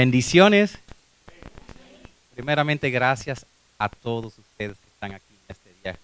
[0.00, 0.78] Bendiciones.
[2.32, 3.44] Primeramente, gracias
[3.80, 5.98] a todos ustedes que están aquí este día.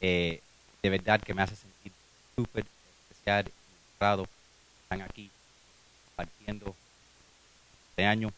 [0.00, 0.40] Eh,
[0.80, 1.90] de verdad que me hace sentir
[2.36, 2.64] súper
[3.10, 3.52] especial y
[3.96, 4.28] honrado.
[4.84, 5.32] Están aquí
[6.14, 6.76] partiendo
[7.88, 8.32] este año.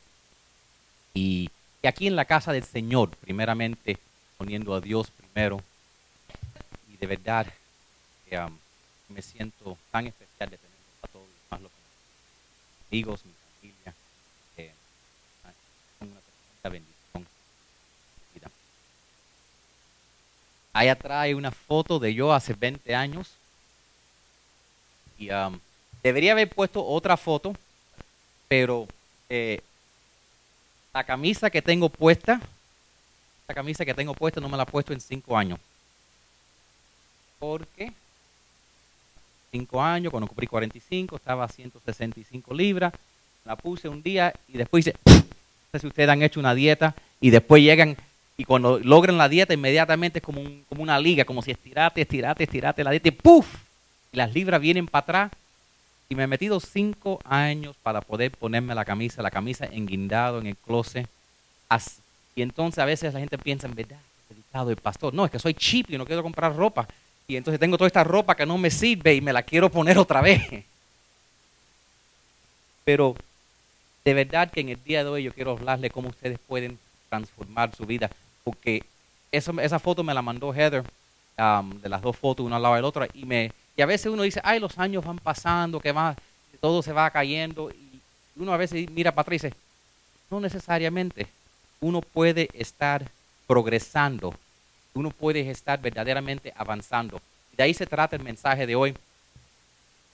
[1.12, 1.50] Y,
[1.86, 3.98] aquí en la casa del Señor, primeramente
[4.38, 5.62] poniendo a Dios primero.
[6.90, 7.46] Y de verdad
[8.30, 8.56] que um,
[9.10, 11.72] me siento tan especial de tener a todos más los
[12.88, 13.94] amigos, mi familia.
[14.56, 14.72] Eh,
[16.02, 16.10] son
[16.68, 17.26] bendición.
[20.74, 23.32] Ahí atrás hay una foto de yo hace 20 años.
[25.18, 25.58] Y um,
[26.02, 27.54] debería haber puesto otra foto,
[28.48, 28.88] pero
[29.28, 29.60] eh,
[30.94, 32.40] la camisa que tengo puesta,
[33.46, 35.58] la camisa que tengo puesta no me la he puesto en 5 años.
[37.38, 37.92] Porque
[39.50, 42.94] 5 años, cuando cumplí 45, estaba a 165 libras.
[43.44, 44.96] La puse un día y después hice,
[45.80, 47.96] si ustedes han hecho una dieta y después llegan
[48.36, 52.44] y cuando logran la dieta inmediatamente es como, como una liga, como si estirate, estirate,
[52.44, 53.46] estirate la dieta y ¡puf!
[54.12, 55.32] Y las libras vienen para atrás.
[56.10, 60.48] Y me he metido 5 años para poder ponerme la camisa, la camisa enguindado en
[60.48, 61.08] el closet.
[62.34, 63.96] Y entonces a veces la gente piensa, en verdad,
[64.28, 65.14] dedicado el pastor.
[65.14, 66.86] No, es que soy cheap y no quiero comprar ropa.
[67.26, 69.96] Y entonces tengo toda esta ropa que no me sirve y me la quiero poner
[69.96, 70.42] otra vez.
[72.84, 73.16] Pero
[74.04, 76.78] de verdad que en el día de hoy yo quiero hablarle cómo ustedes pueden
[77.08, 78.10] transformar su vida.
[78.44, 78.84] Porque
[79.30, 80.84] eso, esa foto me la mandó Heather,
[81.38, 83.08] um, de las dos fotos, una al lado de la otra.
[83.14, 86.16] Y, me, y a veces uno dice, ay, los años van pasando, que va,
[86.60, 87.70] todo se va cayendo.
[87.70, 88.00] Y
[88.36, 89.56] uno a veces mira para atrás y dice,
[90.30, 91.26] no necesariamente.
[91.80, 93.08] Uno puede estar
[93.46, 94.34] progresando
[94.94, 97.20] uno puede estar verdaderamente avanzando.
[97.56, 98.94] De ahí se trata el mensaje de hoy,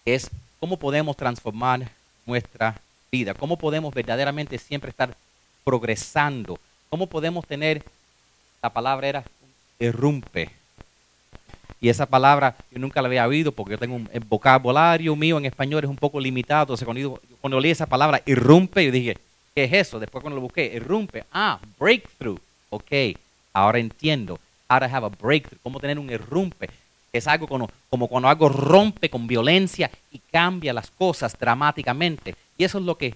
[0.04, 0.30] es
[0.60, 1.90] cómo podemos transformar
[2.26, 2.80] nuestra
[3.10, 5.14] vida, cómo podemos verdaderamente siempre estar
[5.64, 6.58] progresando,
[6.88, 7.82] cómo podemos tener,
[8.62, 9.24] la palabra era
[9.78, 10.50] irrumpe.
[11.80, 15.38] Y esa palabra yo nunca la había oído porque yo tengo un el vocabulario mío
[15.38, 16.62] en español es un poco limitado.
[16.62, 19.16] Entonces cuando, digo- cuando leí esa palabra irrumpe, yo dije,
[19.54, 20.00] ¿qué es eso?
[20.00, 22.38] Después cuando lo busqué, irrumpe, ah, breakthrough.
[22.70, 22.92] Ok,
[23.52, 24.36] ahora entiendo.
[24.68, 26.68] To have a breakthrough, cómo tener un irrumpe.
[27.12, 32.34] Es algo como, como cuando algo rompe con violencia y cambia las cosas dramáticamente.
[32.58, 33.14] Y eso es lo que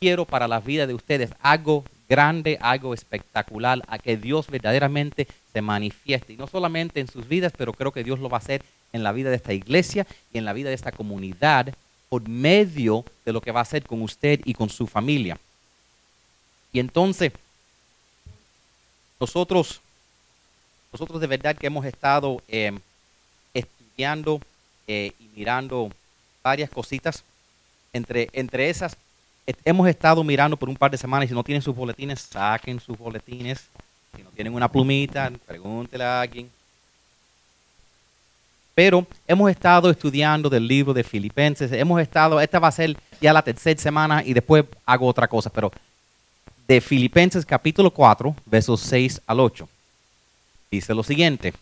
[0.00, 1.30] quiero para la vida de ustedes.
[1.40, 6.32] Algo grande, algo espectacular, a que Dios verdaderamente se manifieste.
[6.32, 8.62] Y no solamente en sus vidas, pero creo que Dios lo va a hacer
[8.92, 11.72] en la vida de esta iglesia y en la vida de esta comunidad
[12.08, 15.38] por medio de lo que va a hacer con usted y con su familia.
[16.72, 17.32] Y entonces,
[19.20, 19.80] nosotros,
[20.92, 22.76] nosotros de verdad que hemos estado eh,
[23.54, 24.40] estudiando
[24.88, 25.90] eh, y mirando
[26.42, 27.22] varias cositas.
[27.92, 28.96] Entre, entre esas,
[29.64, 31.28] hemos estado mirando por un par de semanas.
[31.28, 33.68] Si no tienen sus boletines, saquen sus boletines.
[34.16, 36.50] Si no tienen una plumita, pregúntele a alguien.
[38.74, 41.70] Pero hemos estado estudiando del libro de Filipenses.
[41.72, 45.50] Hemos estado, esta va a ser ya la tercera semana y después hago otra cosa.
[45.50, 45.70] Pero
[46.66, 49.68] de Filipenses capítulo 4, versos 6 al 8.
[50.70, 51.52] Dice lo siguiente.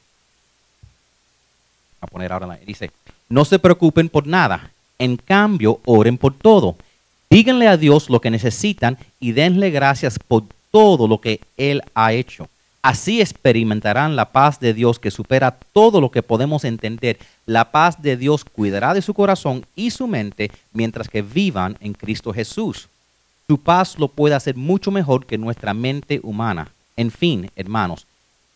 [2.01, 2.91] A poner ahora dice,
[3.29, 6.77] no se preocupen por nada, en cambio oren por todo.
[7.31, 12.13] Díganle a Dios lo que necesitan y denle gracias por todo lo que Él ha
[12.13, 12.49] hecho.
[12.81, 17.19] Así experimentarán la paz de Dios que supera todo lo que podemos entender.
[17.45, 21.93] La paz de Dios cuidará de su corazón y su mente mientras que vivan en
[21.93, 22.89] Cristo Jesús.
[23.47, 26.69] Su paz lo puede hacer mucho mejor que nuestra mente humana.
[26.97, 28.07] En fin, hermanos,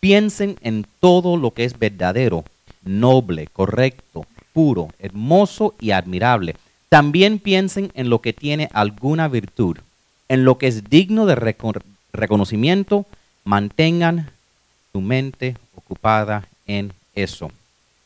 [0.01, 2.45] piensen en todo lo que es verdadero,
[2.85, 6.57] noble, correcto, puro, hermoso y admirable.
[6.89, 9.79] También piensen en lo que tiene alguna virtud,
[10.29, 11.83] en lo que es digno de reco-
[12.13, 13.07] reconocimiento.
[13.45, 14.31] Mantengan
[14.93, 17.51] su mente ocupada en eso.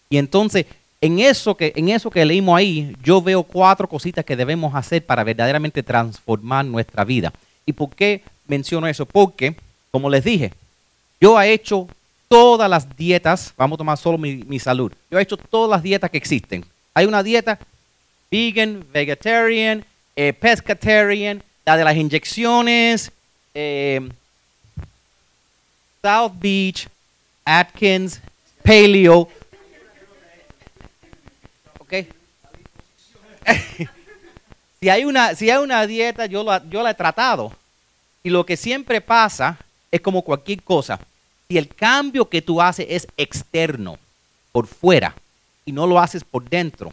[0.08, 0.66] Y entonces,
[1.00, 5.04] en eso que, en eso que leímos ahí, yo veo cuatro cositas que debemos hacer
[5.04, 7.32] para verdaderamente transformar nuestra vida.
[7.66, 9.04] ¿Y por qué menciono eso?
[9.04, 9.56] Porque,
[9.90, 10.52] como les dije,
[11.20, 11.88] yo he hecho
[12.28, 16.10] todas las dietas, vamos a tomar solo mi, salud, yo he hecho todas las dietas
[16.10, 16.64] que existen.
[16.94, 17.58] Hay una dieta
[18.30, 19.84] vegan, vegetarian,
[20.14, 23.12] eh, pescatarian, la de las inyecciones,
[23.54, 24.08] eh,
[26.02, 26.88] South Beach,
[27.44, 28.20] Atkins,
[28.62, 29.28] Paleo.
[31.78, 31.92] ¿Ok?
[34.80, 37.52] si, hay una, si hay una dieta, yo la, yo la he tratado.
[38.22, 39.58] Y lo que siempre pasa
[39.90, 40.98] es como cualquier cosa.
[41.48, 43.98] Si el cambio que tú haces es externo,
[44.52, 45.14] por fuera,
[45.64, 46.92] y no lo haces por dentro,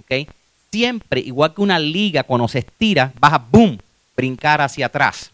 [0.00, 0.28] ¿ok?
[0.70, 3.78] Siempre, igual que una liga, cuando se estira, baja, boom,
[4.16, 5.30] brincar hacia atrás.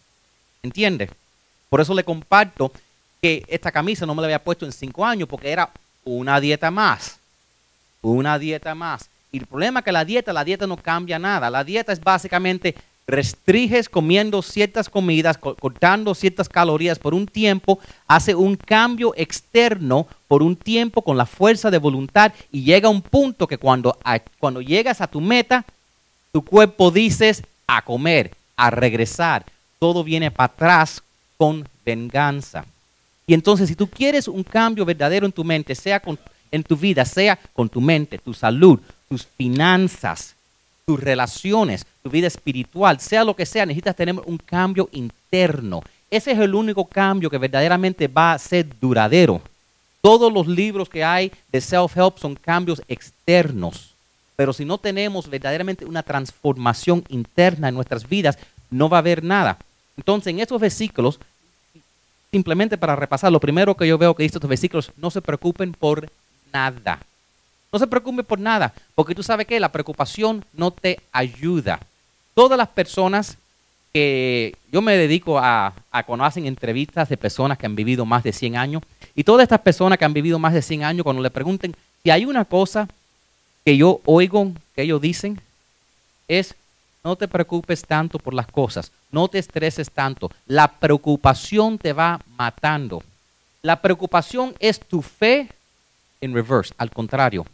[0.62, 1.10] ¿Entiende?
[1.68, 2.72] Por eso le comparto
[3.20, 5.70] que esta camisa no me la había puesto en cinco años porque era
[6.04, 7.18] una dieta más.
[8.02, 9.08] Una dieta más.
[9.32, 11.50] Y el problema es que la dieta, la dieta no cambia nada.
[11.50, 12.74] La dieta es básicamente
[13.06, 20.42] restringes comiendo ciertas comidas, cortando ciertas calorías por un tiempo, hace un cambio externo por
[20.42, 23.96] un tiempo con la fuerza de voluntad y llega un punto que cuando,
[24.38, 25.64] cuando llegas a tu meta,
[26.32, 29.44] tu cuerpo dices a comer, a regresar.
[29.78, 31.02] Todo viene para atrás
[31.36, 32.64] con venganza.
[33.26, 36.02] Y entonces si tú quieres un cambio verdadero en tu mente, sea
[36.50, 40.35] en tu vida, sea con tu mente, tu salud, tus finanzas,
[40.86, 45.82] tus relaciones, tu vida espiritual, sea lo que sea, necesitas tener un cambio interno.
[46.08, 49.42] Ese es el único cambio que verdaderamente va a ser duradero.
[50.00, 53.94] Todos los libros que hay de self-help son cambios externos.
[54.36, 58.38] Pero si no tenemos verdaderamente una transformación interna en nuestras vidas,
[58.70, 59.58] no va a haber nada.
[59.96, 61.18] Entonces, en estos versículos,
[62.30, 65.72] simplemente para repasar, lo primero que yo veo que dice estos versículos, no se preocupen
[65.72, 66.08] por
[66.52, 67.00] nada.
[67.72, 71.80] No se preocupe por nada, porque tú sabes que la preocupación no te ayuda.
[72.34, 73.36] Todas las personas
[73.92, 78.32] que yo me dedico a, a cuando entrevistas de personas que han vivido más de
[78.32, 78.82] 100 años,
[79.14, 82.10] y todas estas personas que han vivido más de 100 años, cuando le pregunten si
[82.10, 82.88] hay una cosa
[83.64, 85.40] que yo oigo que ellos dicen,
[86.28, 86.54] es
[87.02, 90.30] no te preocupes tanto por las cosas, no te estreses tanto.
[90.46, 93.02] La preocupación te va matando.
[93.62, 95.48] La preocupación es tu fe
[96.20, 97.46] en reverse, al contrario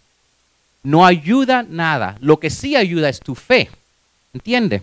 [0.83, 2.17] no ayuda nada.
[2.21, 3.71] Lo que sí ayuda es tu fe.
[4.35, 4.83] ¿Entiende?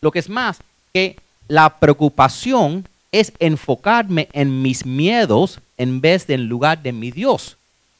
[0.00, 0.58] Lo que es más,
[0.92, 1.16] que
[1.48, 7.56] la preocupación es enfocarme en mis miedos en vez del lugar de mi Dios.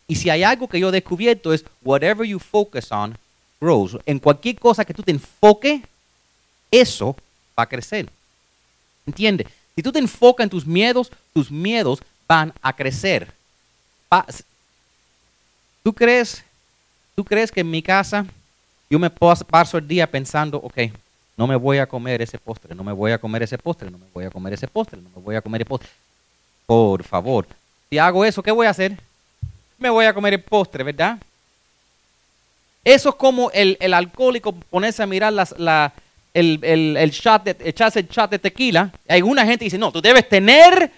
[0.06, 3.16] Y si hay algo que yo he descubierto es, whatever you focus on
[3.60, 3.96] grows.
[4.04, 5.80] En cualquier cosa que tú te enfoques,
[6.70, 7.16] eso
[7.58, 8.08] va a crecer.
[9.06, 9.46] ¿Entiende?
[9.74, 13.32] Si tú te enfocas en tus miedos, tus miedos van a crecer.
[15.82, 16.44] ¿Tú crees
[17.14, 18.26] ¿Tú crees que en mi casa
[18.90, 20.78] yo me paso el día pensando, ok,
[21.36, 23.98] no me voy a comer ese postre, no me voy a comer ese postre, no
[23.98, 25.88] me voy a comer ese postre, no me voy a comer ese postre?
[26.66, 27.46] Por favor,
[27.90, 28.98] si hago eso, ¿qué voy a hacer?
[29.78, 31.18] Me voy a comer el postre, ¿verdad?
[32.84, 35.92] Eso es como el, alcohólico ponerse a mirar la,
[36.34, 38.92] el, el, shot de, echarse el shot de tequila.
[39.08, 40.90] Hay una gente que dice, no, tú debes tener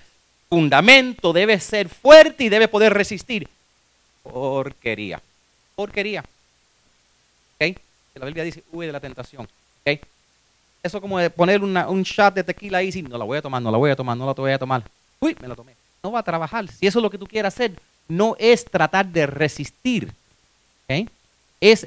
[0.49, 3.49] fundamento, debes ser fuerte y debes poder resistir.
[4.23, 5.21] Porquería
[5.77, 6.25] porquería.
[7.61, 7.77] ¿Ok?
[8.15, 9.47] La Biblia dice, huye de la tentación.
[9.87, 10.01] ¿Ok?
[10.83, 13.63] Eso como de poner un shot de tequila ahí, sí, no la voy a tomar,
[13.63, 14.83] no la voy a tomar, no la voy a tomar.
[15.21, 15.75] Uy, me la tomé.
[16.03, 16.67] No va a trabajar.
[16.69, 17.73] Si eso es lo que tú quieres hacer,
[18.09, 20.13] no es tratar de resistir.
[20.89, 21.09] ¿Ok?
[21.61, 21.87] Es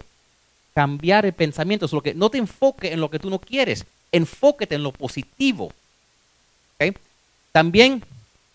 [0.74, 1.86] cambiar el pensamiento.
[1.86, 3.86] Es lo que, no te enfoques en lo que tú no quieres.
[4.12, 5.72] Enfóquete en lo positivo.
[6.80, 6.96] ¿Ok?
[7.52, 8.04] También,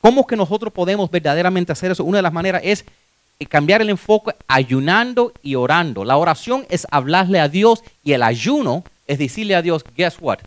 [0.01, 2.05] ¿cómo es que nosotros podemos verdaderamente hacer eso?
[2.05, 3.04] Una de las maneras es y
[3.49, 6.05] cambiar el enfoque ayunando y orando.
[6.05, 10.39] La oración es hablarle a Dios y el ayuno es decirle a Dios, guess what?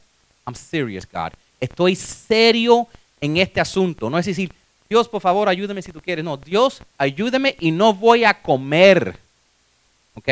[0.45, 1.33] I'm serious, God.
[1.59, 2.87] Estoy serio
[3.21, 4.09] en este asunto.
[4.09, 4.51] No es decir,
[4.89, 6.23] Dios, por favor, ayúdame si tú quieres.
[6.23, 9.17] No, Dios, ayúdame y no voy a comer.
[10.15, 10.29] ¿Ok?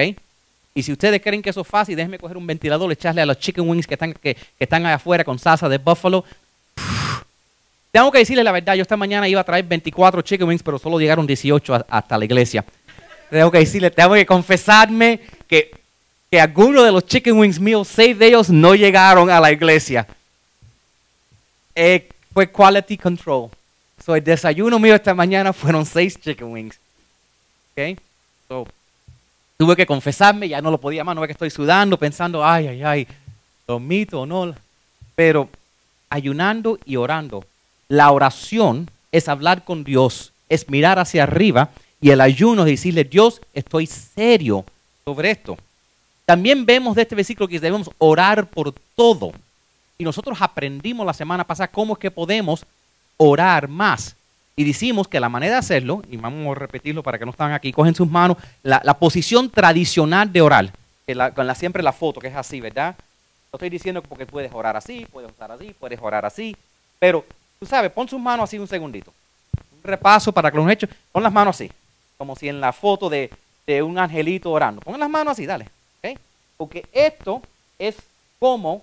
[0.74, 3.40] Y si ustedes creen que eso es fácil, déjenme coger un ventilador, echarle a los
[3.40, 6.26] chicken wings que están, que, que están allá afuera con salsa de buffalo.
[7.96, 10.78] Tengo que decirle la verdad, yo esta mañana iba a traer 24 chicken wings, pero
[10.78, 12.66] solo llegaron 18 hasta la iglesia.
[13.30, 15.72] Tengo que decirle, tengo que confesarme que,
[16.30, 20.06] que algunos de los chicken wings míos, seis de ellos no llegaron a la iglesia.
[21.74, 23.50] Eh, fue quality control.
[24.06, 26.78] So, el desayuno mío esta mañana fueron seis chicken wings.
[27.72, 27.98] Okay?
[29.56, 32.68] Tuve que confesarme, ya no lo podía más, no ve que estoy sudando, pensando, ay,
[32.68, 33.08] ay, ay,
[33.66, 34.54] lo mito o no.
[35.16, 35.48] Pero
[36.10, 37.46] ayunando y orando
[37.88, 41.70] la oración es hablar con Dios, es mirar hacia arriba
[42.02, 44.66] y el ayuno es decirle, Dios, estoy serio
[45.06, 45.58] sobre esto.
[46.26, 49.32] También vemos de este versículo que debemos orar por todo.
[49.98, 52.66] Y nosotros aprendimos la semana pasada cómo es que podemos
[53.18, 54.16] orar más.
[54.56, 57.52] Y decimos que la manera de hacerlo, y vamos a repetirlo para que no estén
[57.52, 60.72] aquí, cogen sus manos, la, posición tradicional de orar,
[61.36, 62.96] con la, siempre la foto, que es así, ¿verdad?
[63.52, 66.56] No estoy diciendo porque puedes orar así, puedes orar así, puedes orar así,
[67.00, 67.26] pero
[67.60, 69.14] Tú sabes, pon sus manos así un segundito.
[69.78, 70.90] Un repaso para que los hechos.
[71.12, 71.72] Pon las manos así.
[72.18, 73.30] Como si en la foto de,
[73.82, 74.82] un angelito orando.
[74.82, 75.68] Pon las manos así, dale.
[76.58, 77.42] Porque esto
[77.78, 77.98] es
[78.40, 78.80] como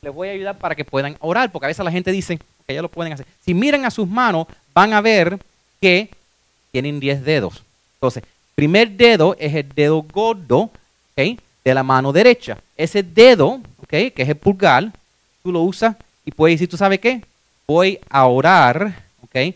[0.00, 1.50] les voy a ayudar para que puedan orar.
[1.50, 3.26] Porque a veces la gente dice que ya lo pueden hacer.
[3.44, 5.38] Si miran a sus manos, van a ver
[5.80, 6.08] que
[6.70, 7.64] tienen 10 dedos.
[7.94, 8.22] Entonces,
[8.54, 10.70] primer dedo es el dedo gordo
[11.64, 12.58] de la mano derecha.
[12.76, 14.90] Ese dedo, que es el pulgar,
[15.42, 17.22] tú lo usas y puedes decir, ¿tú sabes qué?
[17.72, 19.54] Voy a orar, ¿ok?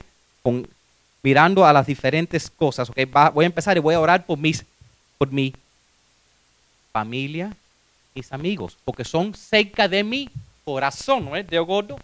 [1.21, 2.97] Mirando a las diferentes cosas, ¿ok?
[3.35, 4.65] voy a empezar y voy a orar por, mis,
[5.19, 5.53] por mi
[6.93, 7.53] familia,
[8.15, 10.31] mis amigos, porque son cerca de mi
[10.65, 11.45] corazón, ¿no es?
[11.49, 11.99] Deo gordo,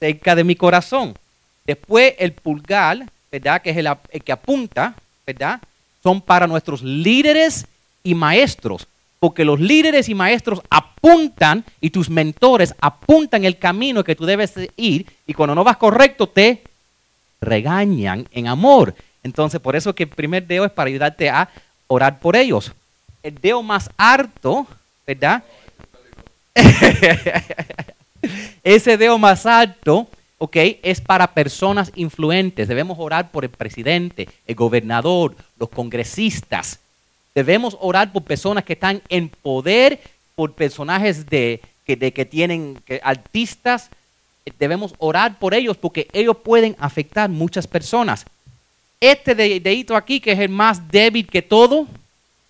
[0.00, 1.16] cerca de mi corazón.
[1.64, 3.62] Después el pulgar, ¿verdad?
[3.62, 5.60] Que es el, el que apunta, ¿verdad?
[6.02, 7.66] Son para nuestros líderes
[8.02, 14.14] y maestros porque los líderes y maestros apuntan y tus mentores apuntan el camino que
[14.14, 16.62] tú debes ir y cuando no vas correcto te
[17.40, 18.94] regañan en amor.
[19.22, 21.48] Entonces, por eso que el primer deo es para ayudarte a
[21.86, 22.72] orar por ellos.
[23.22, 24.66] El deo más alto,
[25.06, 25.42] ¿verdad?
[28.62, 30.08] Ese deo más alto,
[30.38, 30.56] ¿ok?
[30.82, 32.68] Es para personas influentes.
[32.68, 36.78] Debemos orar por el presidente, el gobernador, los congresistas,
[37.36, 40.00] Debemos orar por personas que están en poder,
[40.34, 43.90] por personajes de, que, tienen artistas.
[44.58, 48.24] Debemos orar por ellos porque ellos pueden afectar muchas personas.
[49.00, 51.86] Este dedito aquí, que es el más débil que todo,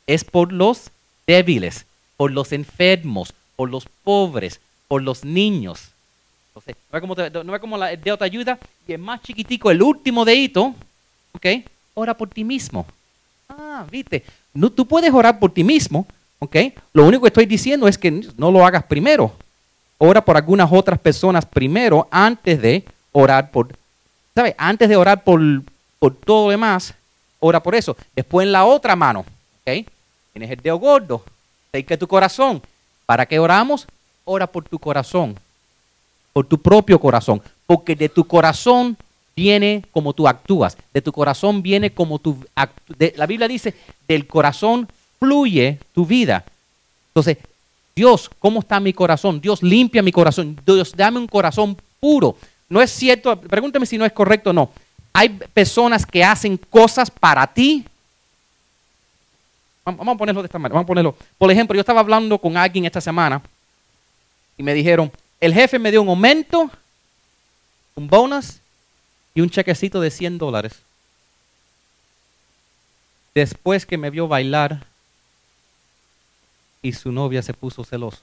[0.06, 0.92] es por los
[1.26, 1.84] débiles,
[2.16, 5.90] por los enfermos, por los pobres, por los niños.
[6.50, 6.76] Entonces,
[7.44, 8.56] ¿no ve cómo, el dedo te ayuda?
[8.86, 10.76] Y el más chiquitico, el último dedito,
[11.32, 11.46] ¿ok?
[11.94, 12.86] Ora por ti mismo.
[13.76, 14.24] Ah, viste.
[14.54, 16.06] No, tú puedes orar por ti mismo,
[16.38, 16.56] ¿ok?
[16.94, 19.32] Lo único que estoy diciendo es que no lo hagas primero.
[19.98, 23.76] Ora por algunas otras personas primero antes de orar por,
[24.34, 24.54] ¿sabes?
[24.56, 25.40] Antes de orar por,
[25.98, 26.94] por todo lo demás,
[27.38, 27.94] ora por eso.
[28.14, 29.26] Después en la otra mano,
[29.60, 29.86] ¿ok?
[30.32, 31.22] Tienes el dedo gordo,
[31.70, 32.62] que tu corazón.
[33.04, 33.86] ¿Para qué oramos?
[34.24, 35.38] Ora por tu corazón,
[36.32, 38.96] por tu propio corazón, porque de tu corazón
[39.36, 42.38] viene como tú actúas, de tu corazón viene como tú
[43.16, 43.74] La Biblia dice,
[44.08, 44.88] del corazón
[45.20, 46.44] fluye tu vida.
[47.08, 47.36] Entonces,
[47.94, 49.40] Dios, ¿cómo está mi corazón?
[49.40, 50.58] Dios limpia mi corazón.
[50.66, 52.36] Dios, dame un corazón puro.
[52.68, 54.70] No es cierto, pregúntame si no es correcto o no.
[55.12, 57.84] Hay personas que hacen cosas para ti.
[59.84, 60.74] Vamos a ponerlo de esta manera.
[60.74, 61.16] Vamos a ponerlo.
[61.38, 63.40] Por ejemplo, yo estaba hablando con alguien esta semana
[64.58, 66.70] y me dijeron, el jefe me dio un aumento,
[67.94, 68.60] un bonus
[69.36, 70.72] y un chequecito de 100 dólares.
[73.34, 74.86] Después que me vio bailar
[76.80, 78.22] y su novia se puso celoso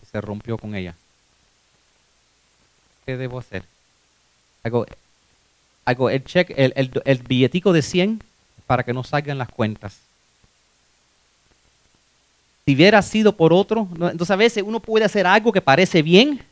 [0.00, 0.94] y se rompió con ella.
[3.04, 3.64] ¿Qué debo hacer?
[4.62, 8.22] Hago, el, cheque, el, el, billetico de 100
[8.68, 9.98] para que no salgan las cuentas.
[12.64, 16.44] Si hubiera sido por otro, entonces a veces uno puede hacer algo que parece bien,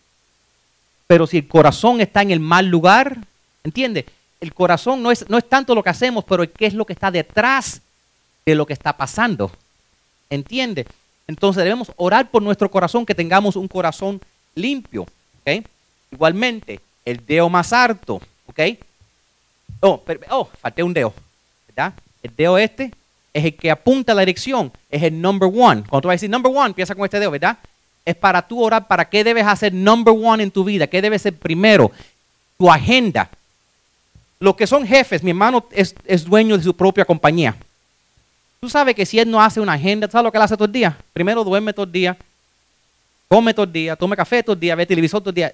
[1.07, 3.30] pero si el corazón está en el mal lugar,
[3.65, 4.07] ¿Entiende?
[4.41, 6.93] El corazón no es, no es tanto lo que hacemos, pero qué es lo que
[6.93, 7.83] está detrás
[8.47, 9.51] de lo que está pasando.
[10.31, 10.87] ¿Entiende?
[11.27, 14.21] Entonces debemos orar por nuestro corazón, que tengamos un corazón
[14.55, 15.07] limpio.
[16.11, 18.21] Igualmente, el dedo más alto.
[18.47, 18.61] ¿ok?
[19.81, 21.15] Oh, oh, falté un dedo.
[21.69, 21.95] ¿verdad?
[22.23, 22.93] El dedo este
[23.33, 25.83] es el que apunta la dirección, es el number one.
[25.89, 27.59] Cuando tú vas a decir number one, empieza con este dedo, ¿verdad?
[28.05, 31.19] Es para tú orar para qué debes hacer number one en tu vida, qué debe
[31.19, 31.93] ser primero,
[32.59, 33.31] tu agenda.
[34.41, 35.95] Los que son jefes, mi hermano es,
[36.25, 37.55] dueño de su propia compañía.
[38.59, 40.65] Tú sabes que si él no hace una agenda, ¿sabes lo que él hace todo
[40.65, 40.97] el día?
[41.13, 42.17] Primero duerme todo el día,
[43.29, 45.53] come todo el día, toma café todo el día, ve televisor todo el día.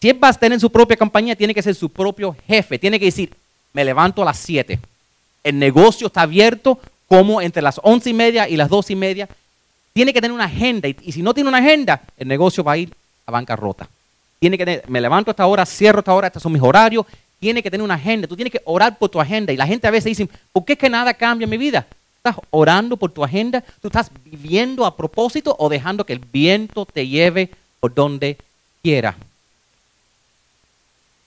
[0.00, 2.78] Si él va a tener su propia compañía, tiene que ser su propio jefe.
[2.78, 3.34] Tiene que decir,
[3.72, 4.78] me levanto a las 7.
[5.42, 6.78] El negocio está abierto
[7.08, 9.28] como entre las once y media y las dos y media.
[9.92, 10.88] Tiene que tener una agenda.
[10.88, 12.94] Y, si no tiene una agenda, el negocio va a ir
[13.26, 13.88] a bancarrota.
[14.38, 16.62] Tiene que tener, me levanto a esta hora, cierro a esta hora, estos son mis
[16.62, 17.06] horarios,
[17.44, 19.52] tiene que tener una agenda, tú tienes que orar por tu agenda.
[19.52, 21.86] Y la gente a veces dice, ¿por qué es que nada cambia en mi vida?
[22.16, 23.62] ¿Estás orando por tu agenda?
[23.82, 28.38] ¿Tú estás viviendo a propósito o dejando que el viento te lleve por donde
[28.82, 29.14] quiera?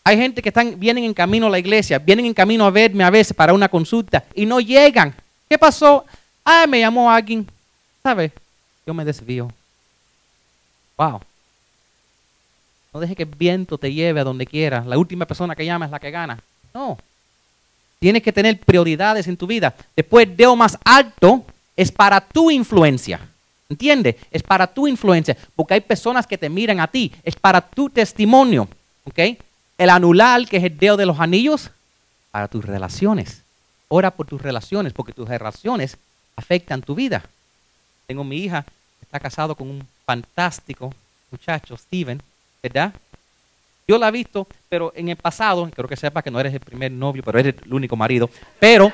[0.04, 3.04] Hay gente que están, vienen en camino a la iglesia, vienen en camino a verme
[3.04, 5.14] a veces para una consulta y no llegan.
[5.48, 6.04] ¿Qué pasó?
[6.44, 7.48] Ah, me llamó alguien.
[8.02, 8.32] ¿Sabes?
[8.88, 9.52] Yo me desvío.
[10.98, 11.22] Wow.
[12.98, 14.84] No deje que el viento te lleve a donde quiera.
[14.84, 16.40] La última persona que llama es la que gana.
[16.74, 16.98] No.
[18.00, 19.76] Tienes que tener prioridades en tu vida.
[19.96, 23.20] Después, dedo más alto es para tu influencia.
[23.70, 24.16] ¿Entiendes?
[24.32, 25.38] Es para tu influencia.
[25.56, 27.12] Porque hay personas que te miran a ti.
[27.22, 28.68] Es para tu testimonio.
[29.04, 29.20] ¿Ok?
[29.78, 31.70] El anular, que es el dedo de los anillos,
[32.32, 33.44] para tus relaciones.
[33.90, 35.98] Ora por tus relaciones, porque tus relaciones
[36.36, 37.22] afectan tu vida.
[38.08, 38.66] Tengo mi hija,
[39.04, 40.92] está casado con un fantástico
[41.30, 42.24] muchacho, Steven,
[42.62, 42.94] ¿verdad?
[43.88, 46.60] Yo la he visto, pero en el pasado, creo que sepas que no eres el
[46.60, 48.30] primer novio, pero eres el único marido.
[48.60, 48.92] Pero,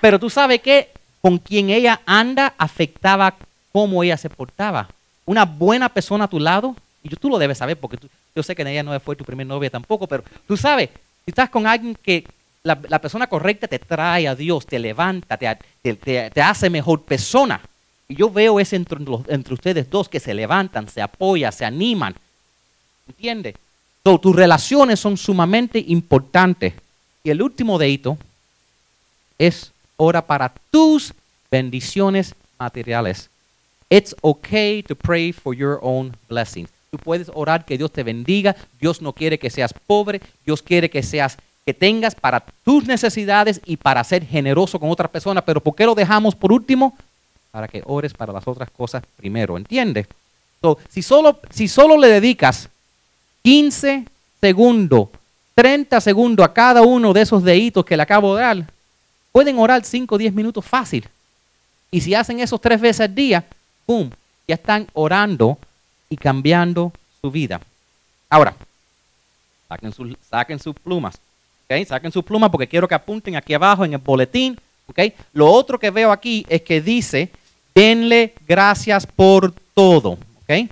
[0.00, 0.90] pero tú sabes que
[1.22, 3.34] con quien ella anda afectaba
[3.72, 4.88] cómo ella se portaba.
[5.24, 8.54] Una buena persona a tu lado y tú lo debes saber porque tú- yo sé
[8.54, 10.90] que ella no fue tu primer novia tampoco, pero tú sabes,
[11.24, 12.26] si estás con alguien que
[12.62, 17.60] la, persona correcta te trae a Dios, te levanta, te, te- hace mejor persona.
[18.08, 22.14] Y yo veo eso entre, entre ustedes dos que se levantan, se apoyan, se animan.
[23.06, 23.54] ¿Entiendes?
[24.04, 26.74] So, tus relaciones son sumamente importantes.
[27.22, 28.18] Y el último dedito
[29.38, 31.14] es ora para tus
[31.50, 33.30] bendiciones materiales.
[33.88, 36.70] It's okay to pray for your own blessings.
[36.90, 38.56] Tú puedes orar que Dios te bendiga.
[38.80, 40.20] Dios no quiere que seas pobre.
[40.44, 45.10] Dios quiere que seas que tengas para tus necesidades y para ser generoso con otras
[45.10, 45.44] personas.
[45.44, 46.96] Pero ¿por qué lo dejamos por último?
[47.50, 49.56] Para que ores para las otras cosas primero.
[49.56, 50.06] ¿Entiendes?
[50.60, 52.68] So, si, solo, si solo le dedicas
[53.44, 54.06] 15
[54.40, 55.08] segundos,
[55.54, 58.64] 30 segundos a cada uno de esos deditos que le acabo de dar,
[59.32, 61.06] pueden orar 5 o 10 minutos fácil.
[61.90, 63.44] Y si hacen eso tres veces al día,
[63.86, 64.10] ¡pum!
[64.48, 65.58] Ya están orando
[66.08, 67.60] y cambiando su vida.
[68.30, 68.54] Ahora,
[69.68, 71.16] saquen, sus- saquen sus plumas.
[71.68, 71.86] ¿ok?
[71.86, 74.58] Saquen sus plumas porque quiero que apunten aquí abajo en el boletín.
[74.86, 74.98] ¿ok?
[75.34, 77.30] Lo otro que veo aquí es que dice,
[77.74, 80.18] denle gracias por todo.
[80.48, 80.70] ¿ok?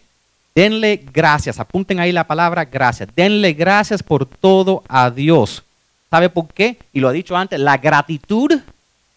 [0.54, 1.58] Denle gracias.
[1.58, 3.08] Apunten ahí la palabra gracias.
[3.14, 5.62] Denle gracias por todo a Dios.
[6.10, 6.76] ¿Sabe por qué?
[6.92, 8.60] Y lo he dicho antes, la gratitud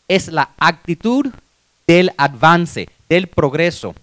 [0.07, 1.27] es la actitud
[1.85, 3.93] del avance, del progreso.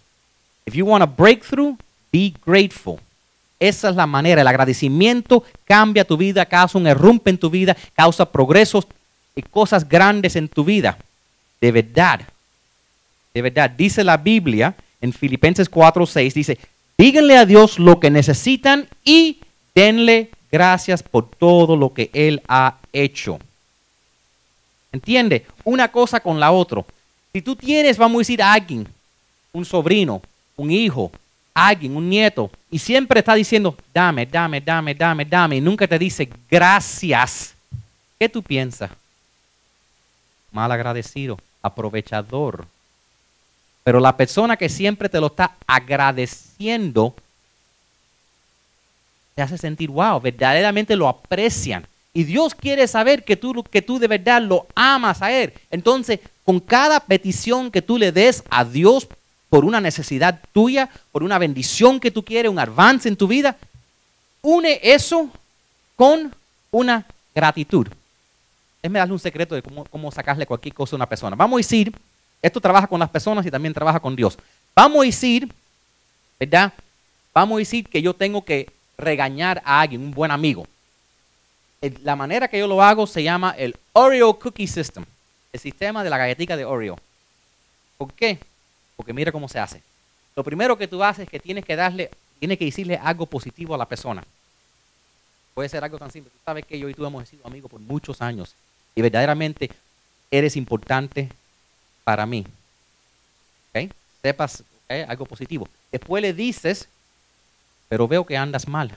[0.66, 1.76] If you want a breakthrough,
[2.12, 2.98] be grateful.
[3.58, 4.42] Esa es la manera.
[4.42, 8.86] El agradecimiento cambia tu vida, causa un errumpe en tu vida, causa progresos
[9.34, 10.98] y cosas grandes en tu vida.
[11.60, 12.20] De verdad.
[13.32, 13.70] De verdad.
[13.70, 16.58] Dice la Biblia en Filipenses 4:6, dice,
[17.02, 19.40] díganle a Dios lo que necesitan y
[19.74, 23.40] denle gracias por todo lo que Él ha hecho.
[24.92, 25.44] ¿Entiende?
[25.64, 26.84] Una cosa con la otra.
[27.32, 28.86] Si tú tienes, vamos a decir, a alguien,
[29.52, 30.22] un sobrino,
[30.56, 31.10] un hijo,
[31.52, 35.98] alguien, un nieto, y siempre está diciendo, dame, dame, dame, dame, dame, y nunca te
[35.98, 37.52] dice gracias,
[38.16, 38.92] ¿qué tú piensas?
[40.52, 42.64] Mal agradecido, aprovechador.
[43.84, 47.14] Pero la persona que siempre te lo está agradeciendo,
[49.34, 51.86] te hace sentir, wow, verdaderamente lo aprecian.
[52.14, 55.52] Y Dios quiere saber que tú, que tú de verdad lo amas a Él.
[55.70, 59.08] Entonces, con cada petición que tú le des a Dios
[59.48, 63.56] por una necesidad tuya, por una bendición que tú quieres, un avance en tu vida,
[64.42, 65.28] une eso
[65.96, 66.34] con
[66.70, 67.86] una gratitud.
[68.82, 71.36] Déjame darle un secreto de cómo, cómo sacarle cualquier cosa a una persona.
[71.36, 71.94] Vamos a decir,
[72.42, 74.36] esto trabaja con las personas y también trabaja con Dios.
[74.74, 75.50] Vamos a decir,
[76.38, 76.72] ¿verdad?
[77.32, 80.66] Vamos a decir que yo tengo que regañar a alguien, un buen amigo.
[82.02, 85.04] La manera que yo lo hago se llama el Oreo Cookie System,
[85.52, 86.98] el sistema de la galletita de Oreo.
[87.96, 88.38] ¿Por qué?
[88.96, 89.82] Porque mira cómo se hace.
[90.34, 93.74] Lo primero que tú haces es que tienes que darle, tienes que decirle algo positivo
[93.74, 94.24] a la persona.
[95.54, 96.30] Puede ser algo tan simple.
[96.30, 98.54] Tú sabes que yo y tú hemos sido amigos por muchos años
[98.94, 99.70] y verdaderamente
[100.30, 101.28] eres importante
[102.04, 102.44] para mí.
[103.74, 103.90] ¿Ok?
[104.22, 105.08] Sepas ¿ok?
[105.08, 105.68] algo positivo.
[105.90, 106.88] Después le dices,
[107.88, 108.96] pero veo que andas mal.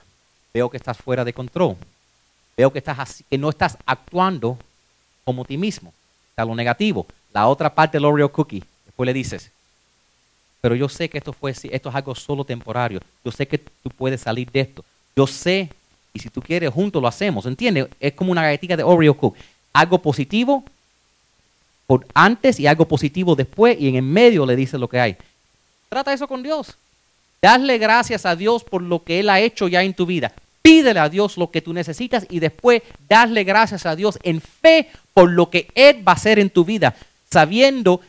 [0.54, 1.76] Veo que estás fuera de control.
[2.56, 4.58] Veo que, estás así- que no estás actuando
[5.24, 5.92] como ti mismo.
[6.34, 7.06] Sea, lo negativo.
[7.32, 8.64] La otra parte del Oreo Cookie.
[8.86, 9.50] Después le dices,
[10.62, 13.00] pero yo sé que esto, fue, esto es algo solo temporario.
[13.24, 14.84] Yo sé que tú puedes salir de esto.
[15.14, 15.68] Yo sé,
[16.14, 17.44] y si tú quieres, juntos lo hacemos.
[17.44, 17.88] ¿Entiendes?
[18.00, 19.40] Es como una galletita de Oreo Cookie.
[19.74, 20.64] Algo positivo
[21.86, 25.16] por antes y algo positivo después, y en el medio le dices lo que hay.
[25.88, 26.76] Trata eso con Dios.
[27.40, 30.32] Darle gracias a Dios por lo que Él ha hecho ya en tu vida.
[30.62, 34.90] Pídele a Dios lo que tú necesitas y después darle gracias a Dios en fe
[35.14, 36.96] por lo que Él va a hacer en tu vida,
[37.30, 38.00] sabiendo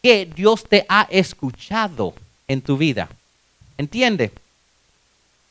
[0.00, 2.14] que Dios te ha escuchado
[2.46, 3.08] en tu vida.
[3.76, 4.30] ¿Entiende?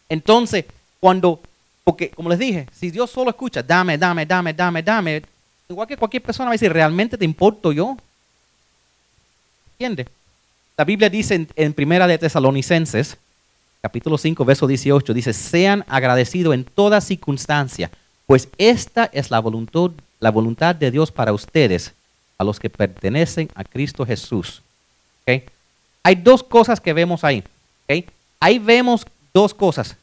[0.08, 0.66] Entonces,
[1.00, 1.42] cuando,
[1.84, 5.24] porque como les dije, si Dios solo escucha, dame, dame, dame, dame, dame,
[5.70, 7.98] igual que cualquier persona va a decir, ¿realmente te importo yo?
[9.74, 10.08] ¿Entiende?
[10.78, 13.18] La Biblia dice en, en Primera de Tesalonicenses,
[13.82, 17.92] capítulo 5, verso 18, dice, sean agradecidos en toda circunstancia,
[18.26, 21.94] pues esta es la voluntad, la voluntad de Dios para ustedes,
[22.38, 24.62] a los que pertenecen a Cristo Jesús.
[25.24, 25.44] ¿Ok?
[26.04, 27.44] Hay dos cosas que vemos ahí.
[27.90, 28.06] ¿ok?
[28.40, 29.98] Ahí vemos dos cosas.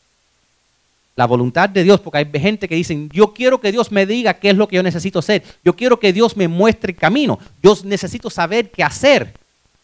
[1.16, 4.34] La voluntad de Dios, porque hay gente que dicen, yo quiero que Dios me diga
[4.34, 5.44] qué es lo que yo necesito hacer.
[5.64, 7.38] Yo quiero que Dios me muestre el camino.
[7.62, 9.32] Yo necesito saber qué hacer.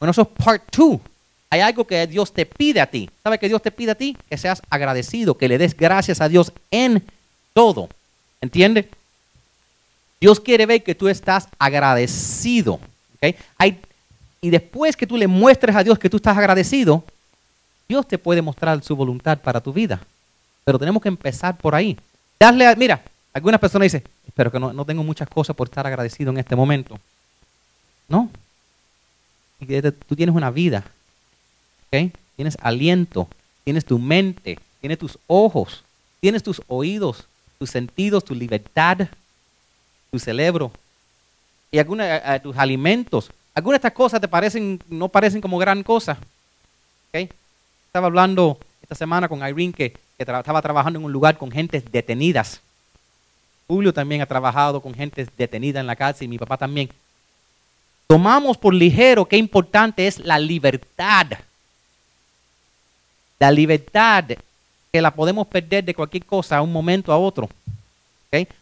[0.00, 1.00] Bueno, eso es part two.
[1.50, 3.10] Hay algo que Dios te pide a ti.
[3.22, 4.16] ¿Sabe qué Dios te pide a ti?
[4.28, 7.04] Que seas agradecido, que le des gracias a Dios en
[7.52, 7.88] todo.
[8.40, 8.88] ¿Entiende?
[10.20, 12.74] Dios quiere ver que tú estás agradecido.
[12.74, 13.34] ¿ok?
[13.58, 13.80] Hay,
[14.40, 17.04] y después que tú le muestres a Dios que tú estás agradecido,
[17.88, 20.00] Dios te puede mostrar su voluntad para tu vida.
[20.64, 21.98] Pero tenemos que empezar por ahí.
[22.38, 26.30] Darle, mira, algunas personas dicen, espero que no, no tengo muchas cosas por estar agradecido
[26.30, 26.98] en este momento.
[28.08, 28.30] No.
[30.08, 30.84] Tú tienes una vida.
[31.86, 32.12] ¿ok?
[32.36, 33.28] Tienes aliento,
[33.64, 35.84] tienes tu mente, tienes tus ojos,
[36.20, 37.26] tienes tus oídos,
[37.58, 39.08] tus sentidos, tu libertad,
[40.10, 40.72] tu cerebro
[41.70, 43.30] y algunas eh, tus alimentos.
[43.54, 46.12] Algunas de estas cosas te parecen, no parecen como gran cosa.
[47.12, 47.30] ¿ok?
[47.86, 48.58] Estaba hablando
[48.90, 52.60] esta semana con Irene que, estaba trabajando en un lugar con gentes detenidas.
[53.68, 56.90] Julio también ha trabajado con gente detenida en la cárcel y mi papá también.
[58.08, 61.26] Tomamos por ligero qué importante es la libertad.
[63.38, 64.24] La libertad
[64.90, 67.48] que la podemos perder de cualquier cosa a un momento a otro.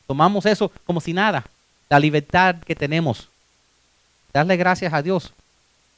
[0.07, 1.43] Tomamos eso como si nada.
[1.89, 3.31] La libertad que tenemos.
[4.35, 5.33] Darle gracias a Dios.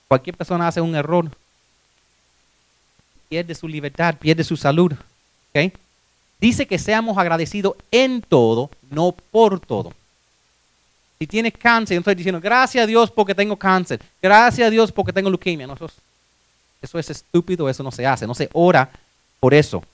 [0.07, 1.29] Cualquier persona hace un error.
[3.31, 4.93] Pierde su libertad, pierde su salud.
[6.41, 9.93] Dice que seamos agradecidos en todo, no por todo.
[11.17, 14.01] Si tienes cáncer, yo estoy diciendo, gracias a Dios porque tengo cáncer.
[14.21, 15.69] Gracias a Dios porque tengo leucemia.
[15.69, 15.93] No, eso, es,
[16.83, 18.27] eso es estúpido, eso no se hace.
[18.27, 18.91] No se ora
[19.39, 19.85] por eso.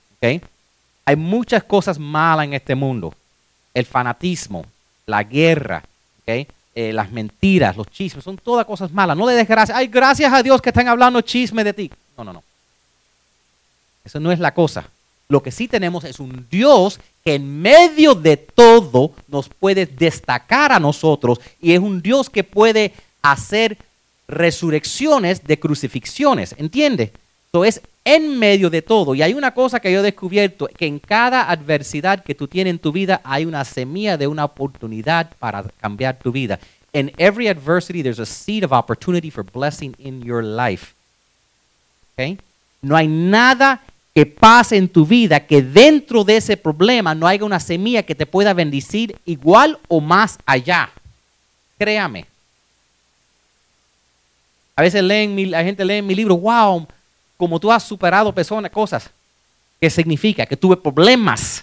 [1.04, 3.12] Hay muchas cosas malas en este mundo.
[3.74, 4.64] El fanatismo,
[5.04, 5.82] la guerra.
[6.26, 9.14] Eh, las mentiras, los chismes, son todas cosas malas.
[9.14, 9.76] No le des gracias.
[9.76, 11.90] Ay, gracias a Dios que están hablando chisme de ti.
[12.16, 12.42] No, no, no.
[14.06, 14.88] Eso no es la cosa.
[15.28, 20.70] Lo que sí tenemos es un Dios que en medio de todo nos puede destacar
[20.70, 23.76] a nosotros y es un Dios que puede hacer
[24.28, 27.12] resurrecciones de crucifixiones, ¿entiende?
[27.48, 29.16] Eso es en medio de todo.
[29.16, 32.70] Y hay una cosa que yo he descubierto, que en cada adversidad que tú tienes
[32.70, 36.60] en tu vida hay una semilla de una oportunidad para cambiar tu vida.
[36.92, 40.94] In every adversity there's a seed of opportunity for blessing in your life.
[42.16, 42.38] ¿ok?
[42.82, 43.82] No hay nada
[44.16, 48.14] que pase en tu vida que dentro de ese problema no haya una semilla que
[48.14, 50.88] te pueda bendecir igual o más allá.
[51.78, 52.24] Créame.
[54.74, 56.88] A veces leen mi, la gente lee en mi libro, wow,
[57.36, 59.10] como tú has superado personas, cosas.
[59.78, 60.46] ¿Qué significa?
[60.46, 61.62] Que tuve problemas.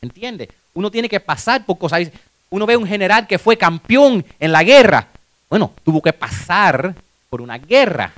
[0.00, 0.50] ¿Entiendes?
[0.74, 2.12] Uno tiene que pasar por cosas.
[2.48, 5.08] Uno ve un general que fue campeón en la guerra.
[5.50, 6.94] Bueno, tuvo que pasar
[7.28, 8.12] por una guerra.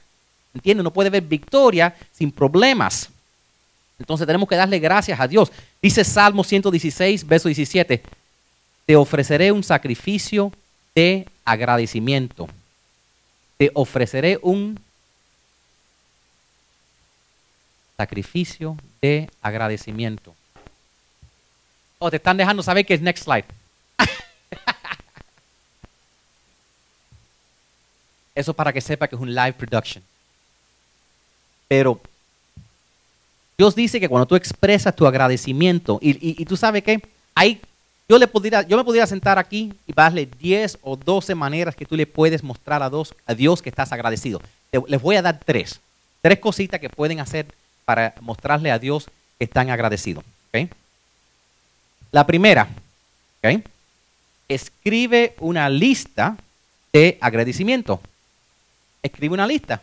[0.53, 0.85] ¿Entiendes?
[0.85, 3.09] No puede ver victoria sin problemas.
[3.99, 5.53] Entonces tenemos que darle gracias a Dios.
[5.81, 8.03] Dice Salmo 116, verso 17.
[8.87, 10.53] Te ofreceré un sacrificio
[10.95, 12.49] de agradecimiento.
[13.57, 14.81] Te ofreceré un
[17.97, 20.35] sacrificio de agradecimiento.
[21.99, 23.47] Oh, te están dejando saber que es next slide.
[28.35, 30.03] Eso para que sepa que es un live production.
[31.69, 32.01] Pero
[33.57, 37.01] Dios dice que cuando tú expresas tu agradecimiento, y, tú sabes que
[37.35, 37.61] hay,
[38.09, 41.87] yo, le pudiera, yo me pudiera sentar aquí y darle 10 o 12 maneras que
[41.87, 44.41] tú le puedes mostrar a Dios, a Dios que estás agradecido.
[44.89, 45.81] Les voy a dar tres.
[46.21, 47.47] Tres cositas que pueden hacer
[47.85, 49.07] para mostrarle a Dios
[49.39, 50.25] que están agradecidos.
[50.53, 50.69] ¿ok?
[52.11, 52.69] La primera,
[53.43, 53.63] ¿ok?
[54.49, 56.37] escribe una lista
[56.93, 58.01] de agradecimiento.
[59.03, 59.81] Escribe una lista.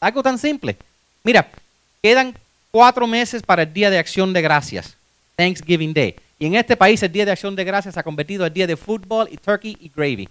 [0.00, 0.76] Algo tan simple.
[1.24, 1.50] Mira,
[2.02, 2.34] quedan
[2.70, 4.96] cuatro meses para el Día de Acción de Gracias,
[5.36, 6.16] Thanksgiving Day.
[6.38, 8.66] Y en este país el Día de Acción de Gracias se ha convertido en día
[8.66, 10.28] de fútbol y turkey y gravy,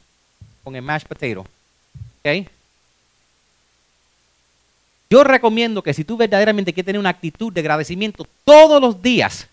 [0.64, 1.42] con el mashed potato.
[2.20, 2.48] ¿Ok?
[5.10, 9.48] Yo recomiendo que si tú verdaderamente quieres tener una actitud de agradecimiento todos los días,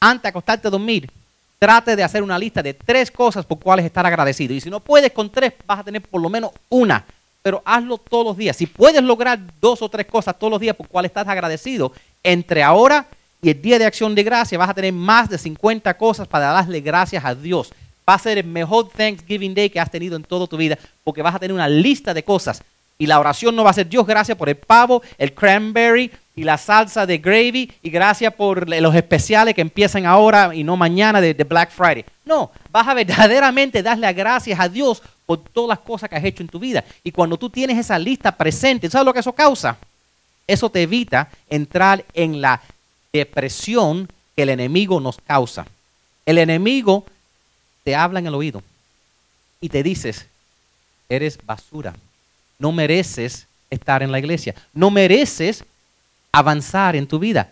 [0.00, 1.10] antes de acostarte a dormir,
[1.58, 4.54] trate de hacer una lista de tres cosas por cuales estar agradecido.
[4.54, 7.04] Y si no puedes con tres, vas a tener por lo menos una.
[7.44, 8.56] Pero hazlo todos los días.
[8.56, 12.62] Si puedes lograr dos o tres cosas todos los días por cuales estás agradecido, entre
[12.62, 13.06] ahora
[13.42, 16.46] y el día de acción de gracia vas a tener más de 50 cosas para
[16.46, 17.70] darle gracias a Dios.
[18.08, 21.20] Va a ser el mejor Thanksgiving Day que has tenido en toda tu vida porque
[21.20, 22.62] vas a tener una lista de cosas.
[22.96, 26.42] Y la oración no va a ser Dios, gracias por el pavo, el cranberry y
[26.42, 31.20] la salsa de gravy y gracias por los especiales que empiezan ahora y no mañana
[31.20, 32.04] de, de Black Friday.
[32.24, 36.42] No, vas a verdaderamente darle gracias a Dios por todas las cosas que has hecho
[36.42, 36.84] en tu vida.
[37.02, 39.76] Y cuando tú tienes esa lista presente, ¿sabes lo que eso causa?
[40.46, 42.60] Eso te evita entrar en la
[43.12, 45.66] depresión que el enemigo nos causa.
[46.26, 47.04] El enemigo
[47.84, 48.62] te habla en el oído
[49.60, 50.26] y te dices,
[51.08, 51.94] eres basura,
[52.58, 55.64] no mereces estar en la iglesia, no mereces
[56.34, 57.48] avanzar en tu vida,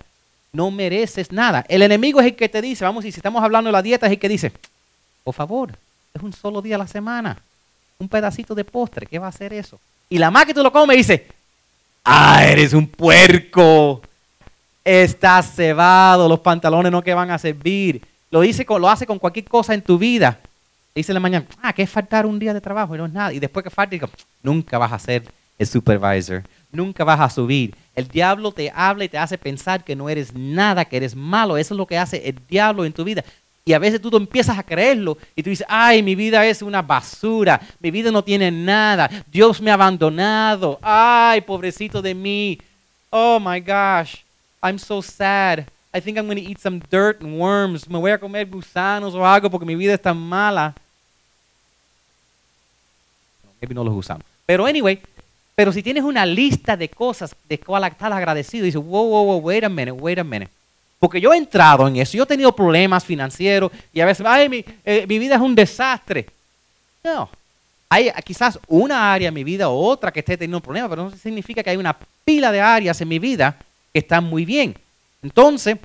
[0.52, 1.64] no mereces nada.
[1.68, 4.06] El enemigo es el que te dice, vamos, y si estamos hablando de la dieta,
[4.06, 4.52] es el que dice,
[5.24, 5.76] por favor,
[6.12, 7.38] es un solo día a la semana,
[7.98, 9.78] un pedacito de postre, ¿qué va a hacer eso?
[10.08, 11.26] Y la más que tú lo comes dice,
[12.04, 14.02] ah, eres un puerco,
[14.84, 18.02] estás cebado, los pantalones no que van a servir.
[18.30, 20.38] Lo, dice, lo hace con cualquier cosa en tu vida.
[20.94, 23.32] Dice la mañana, ah, que es faltar un día de trabajo y no es nada.
[23.32, 24.00] Y después que falte,
[24.42, 25.24] nunca vas a ser
[25.58, 27.74] el supervisor, nunca vas a subir.
[27.94, 31.56] El diablo te habla y te hace pensar que no eres nada, que eres malo.
[31.56, 33.22] Eso es lo que hace el diablo en tu vida.
[33.64, 36.82] Y a veces tú, empiezas a creerlo y tú dices, ay, mi vida es una
[36.82, 42.58] basura, mi vida no tiene nada, Dios me ha abandonado, ay, pobrecito de mí,
[43.10, 44.16] oh my gosh,
[44.60, 45.60] I'm so sad,
[45.94, 49.14] I think I'm going to eat some dirt and worms, me voy a comer gusanos
[49.14, 50.74] o algo porque mi vida es tan mala.
[53.60, 54.24] Maybe no los gusanos.
[54.44, 55.00] Pero anyway,
[55.54, 59.38] pero si tienes una lista de cosas de cual estás agradecido, dices, wow, wow, wow,
[59.38, 60.50] wait a minute, wait a minute.
[60.98, 64.48] Porque yo he entrado en eso, yo he tenido problemas financieros y a veces, ay,
[64.48, 66.26] mi, eh, vida es un desastre.
[67.02, 67.28] No,
[67.88, 71.10] hay quizás una área en mi vida o otra que esté teniendo problemas, pero no
[71.10, 73.56] significa que hay una pila de áreas en mi vida
[73.92, 74.74] que están muy bien.
[75.22, 75.76] Entonces,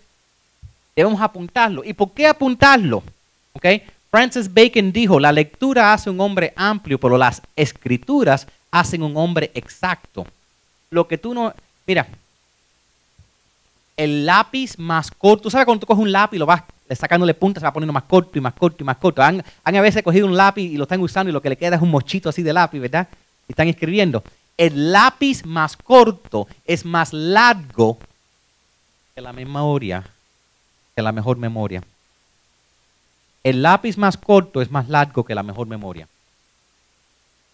[0.95, 1.83] debemos apuntarlo.
[1.83, 3.03] ¿Y por qué apuntarlo?
[3.53, 3.83] ¿Okay?
[4.09, 8.47] Francis Bacon dijo, la lectura hace un hombre amplio, pero las escrituras
[8.79, 10.25] hacen un hombre exacto.
[10.89, 11.53] Lo que tú no...
[11.85, 12.07] Mira,
[13.97, 15.49] el lápiz más corto.
[15.49, 18.03] ¿Sabes cuando tú coges un lápiz y lo vas sacándole puntas, se va poniendo más
[18.03, 19.21] corto y más corto y más corto?
[19.21, 21.57] Han, han a veces cogido un lápiz y lo están usando y lo que le
[21.57, 23.07] queda es un mochito así de lápiz, ¿verdad?
[23.47, 24.23] Y están escribiendo.
[24.57, 27.97] El lápiz más corto es más largo
[29.15, 30.03] que la memoria,
[30.95, 31.83] que la mejor memoria.
[33.43, 36.07] El lápiz más corto es más largo que la mejor memoria.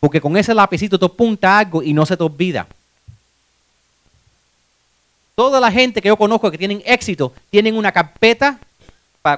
[0.03, 2.67] Porque con ese lapicito tú apuntas algo y no se te olvida.
[5.33, 8.59] Toda la gente que yo conozco que tienen éxito tienen una carpeta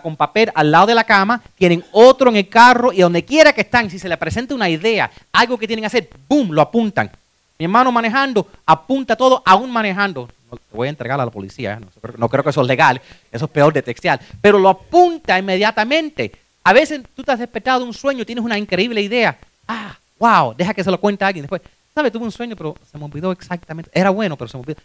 [0.01, 3.53] con papel al lado de la cama, tienen otro en el carro y donde quiera
[3.53, 6.49] que están, si se les presenta una idea, algo que tienen que hacer, ¡boom!
[6.49, 7.11] Lo apuntan.
[7.59, 10.27] Mi hermano manejando, apunta todo, aún manejando.
[10.49, 11.85] No, te voy a entregar a la policía, ¿eh?
[12.17, 12.99] no, creo que eso es legal,
[13.31, 16.31] eso es peor de textear, pero lo apunta inmediatamente.
[16.63, 19.37] A veces tú te has despertado de un sueño, tienes una increíble idea.
[19.67, 21.61] Ah, wow, deja que se lo cuente alguien después.
[21.93, 22.11] ¿Sabes?
[22.11, 23.89] Tuve un sueño, pero se me olvidó exactamente.
[23.93, 24.81] Era bueno, pero se me olvidó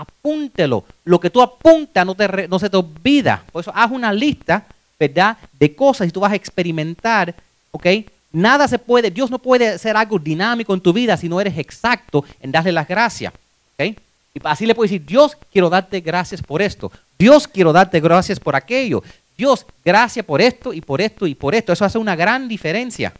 [0.00, 0.84] apúntelo.
[1.04, 3.44] Lo que tú apuntas no, se te olvida.
[3.52, 4.64] Por eso haz una lista,
[4.98, 5.36] ¿verdad?
[5.58, 7.34] De cosas y tú vas a experimentar,
[7.70, 7.86] ¿ok?
[8.32, 11.58] Nada se puede, Dios no puede hacer algo dinámico en tu vida si no eres
[11.58, 13.32] exacto en darle las gracias,
[13.74, 13.96] ¿ok?
[14.32, 16.92] Y así le puedes decir, Dios, quiero darte gracias por esto.
[17.18, 19.02] Dios, quiero darte gracias por aquello.
[19.36, 21.72] Dios, gracias por esto y por esto y por esto.
[21.72, 23.12] Eso hace una gran diferencia.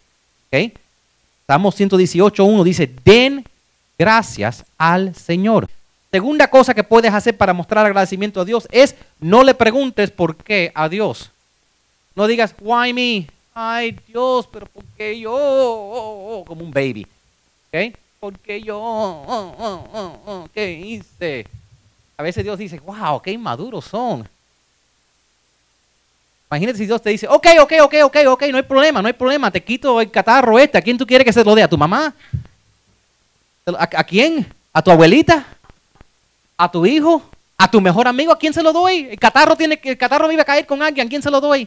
[0.52, 0.72] ¿ok?
[1.50, 3.44] Salmo 118.1 dice, den
[3.98, 5.68] gracias al Señor.
[6.12, 10.36] Segunda cosa que puedes hacer para mostrar agradecimiento a Dios es no le preguntes por
[10.36, 11.32] qué a Dios.
[12.14, 13.26] No digas, why me?
[13.52, 16.44] Ay Dios, pero ¿por qué yo?
[16.46, 17.04] Como un baby.
[17.72, 17.96] ¿Ok?
[18.20, 20.46] ¿Por qué yo?
[20.54, 21.48] ¿Qué hice?
[22.16, 24.28] A veces Dios dice, wow, qué inmaduros son.
[26.50, 29.14] Imagínate si Dios te dice, ok, ok, ok, ok, ok, no hay problema, no hay
[29.14, 30.78] problema, te quito el catarro este.
[30.78, 31.62] ¿A quién tú quieres que se lo dé?
[31.62, 32.14] ¿A tu mamá?
[33.78, 34.52] a quién?
[34.72, 35.46] ¿A tu abuelita?
[36.60, 37.22] a tu hijo,
[37.56, 39.08] a tu mejor amigo, ¿a quién se lo doy?
[39.12, 41.66] El catarro, tiene, el catarro vive a caer con alguien, ¿a quién se lo doy?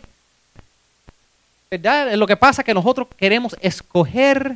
[1.71, 2.13] ¿Verdad?
[2.13, 4.55] Lo que pasa es que nosotros queremos escoger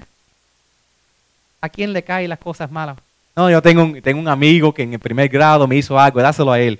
[1.60, 2.98] a quién le caen las cosas malas.
[3.36, 6.22] No, yo tengo un, tengo un amigo que en el primer grado me hizo algo,
[6.22, 6.80] dáselo a él.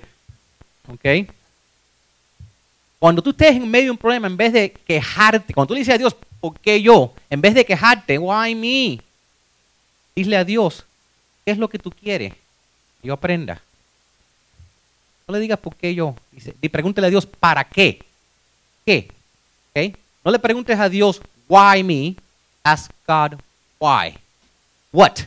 [0.86, 1.28] ¿Ok?
[2.98, 5.80] Cuando tú estés en medio de un problema, en vez de quejarte, cuando tú le
[5.80, 7.12] dices a Dios, ¿por qué yo?
[7.30, 9.00] En vez de quejarte, why me?
[10.16, 10.84] Dile a Dios,
[11.44, 12.32] ¿qué es lo que tú quieres?
[13.02, 13.62] yo aprenda.
[15.26, 16.14] No le digas por qué yo.
[16.60, 18.02] Y pregúntele a Dios, ¿para qué?
[18.84, 19.08] ¿Qué?
[20.24, 22.16] No le preguntes a Dios, why me?
[22.64, 23.38] Ask God,
[23.78, 24.18] why?
[24.92, 25.18] What?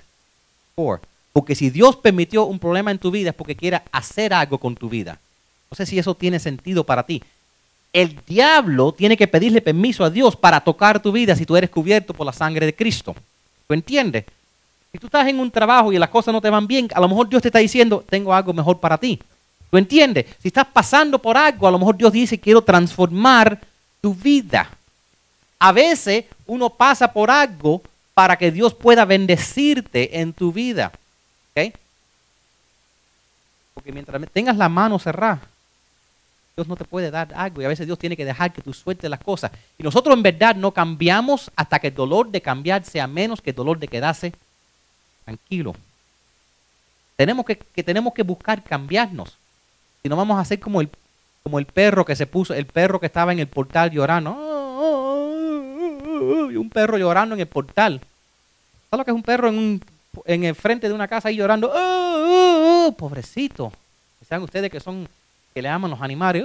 [0.76, 1.02] For.
[1.32, 4.76] Porque si Dios permitió un problema en tu vida es porque quiere hacer algo con
[4.76, 5.20] tu vida.
[5.70, 7.24] No sé si eso tiene sentido para ti.
[7.93, 11.69] El diablo tiene que pedirle permiso a Dios para tocar tu vida si tú eres
[11.69, 13.15] cubierto por la sangre de Cristo.
[13.67, 14.25] ¿Tú entiendes?
[14.91, 17.08] Si tú estás en un trabajo y las cosas no te van bien, a lo
[17.08, 19.19] mejor Dios te está diciendo, tengo algo mejor para ti.
[19.69, 20.25] ¿Tú entiendes?
[20.41, 23.60] Si estás pasando por algo, a lo mejor Dios dice, quiero transformar
[24.01, 24.69] tu vida.
[25.60, 27.82] A veces uno pasa por algo
[28.13, 30.91] para que Dios pueda bendecirte en tu vida.
[31.56, 31.73] ¿Ok?
[33.73, 35.41] Porque mientras tengas la mano cerrada,
[36.56, 38.74] Dios no te puede dar algo y a veces Dios tiene que dejar que tú
[38.74, 39.52] sueltes las cosas.
[39.78, 43.52] Y nosotros en verdad no cambiamos hasta que el dolor de cambiar sea menos que
[43.52, 44.34] el dolor de quedarse
[45.24, 45.74] tranquilo.
[47.16, 49.38] Tenemos que, tenemos que buscar cambiarnos.
[50.02, 50.90] Si no vamos a hacer como el,
[51.44, 54.32] como el perro que se puso, el perro que estaba en el portal llorando.
[56.22, 58.02] un perro llorando en el portal.
[58.90, 59.82] ¿Sabes lo que es un perro en, un,
[60.26, 61.72] en el frente de una casa ahí llorando?
[62.98, 63.72] pobrecito.
[64.28, 65.08] Sean ustedes que son,
[65.54, 66.44] que le aman los animales.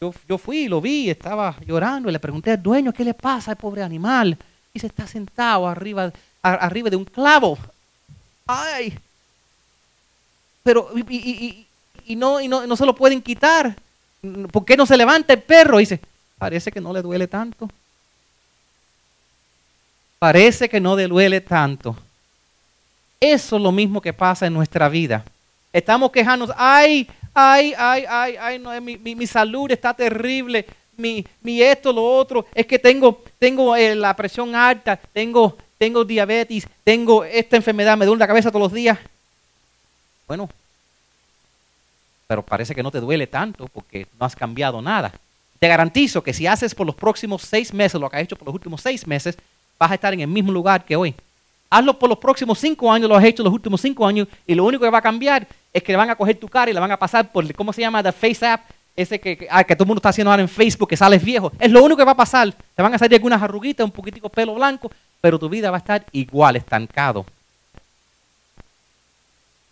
[0.00, 3.52] Yo, yo fui, lo vi, estaba llorando y le pregunté al dueño, ¿qué le pasa
[3.52, 4.36] al pobre animal?
[4.74, 7.56] Y se está sentado arriba, arriba de un clavo.
[8.46, 8.96] Ay.
[10.62, 11.66] Pero, y, y- y-
[12.08, 13.74] y no, no se lo pueden quitar.
[14.52, 15.78] ¿Por qué no se levanta el perro?
[15.80, 16.00] Y dice,
[16.38, 17.68] parece que no le duele tanto.
[20.18, 21.96] Parece que no le duele tanto.
[23.18, 25.24] Eso es lo mismo que pasa en nuestra vida.
[25.76, 30.64] Estamos quejándonos, ay, ay, ay, ay, ay, no, mi, mi- mi salud está terrible,
[30.96, 36.02] mi, mi esto, lo otro, es que tengo, tengo eh, la presión alta, tengo, tengo
[36.02, 38.98] diabetes, tengo esta enfermedad, me duele la cabeza todos los días.
[40.26, 40.48] Bueno,
[42.26, 45.12] pero parece que no te duele tanto porque no has cambiado nada.
[45.58, 48.46] Te garantizo que si haces por los próximos seis meses lo que has hecho por
[48.46, 49.36] los últimos seis meses,
[49.78, 51.14] vas a estar en el mismo lugar que hoy.
[51.68, 54.64] Hazlo por los próximos cinco años, lo has hecho los últimos cinco años, y lo
[54.64, 56.80] único que va a cambiar es que le van a coger tu cara y la
[56.80, 58.02] van a pasar por, ¿cómo se llama?
[58.02, 58.62] The Face App,
[58.96, 61.52] ese que, ah, que todo el mundo está haciendo ahora en Facebook, que sales viejo.
[61.58, 62.52] Es lo único que va a pasar.
[62.74, 65.80] Te van a salir algunas arruguitas, un poquitico pelo blanco, pero tu vida va a
[65.80, 67.26] estar igual, estancado.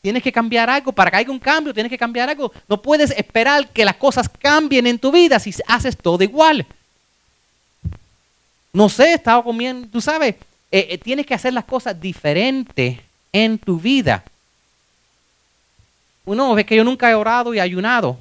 [0.02, 0.92] Tienes que cambiar algo.
[0.92, 2.52] Para que haya un cambio, tienes que cambiar algo.
[2.68, 6.66] No puedes esperar que las cosas cambien en tu vida si haces todo igual.
[8.74, 10.34] No sé, he estado comiendo, tú sabes,
[10.74, 12.98] eh, eh, tienes que hacer las cosas diferentes
[13.32, 14.24] en tu vida.
[16.24, 18.16] Uno ve que yo nunca he orado y ayunado.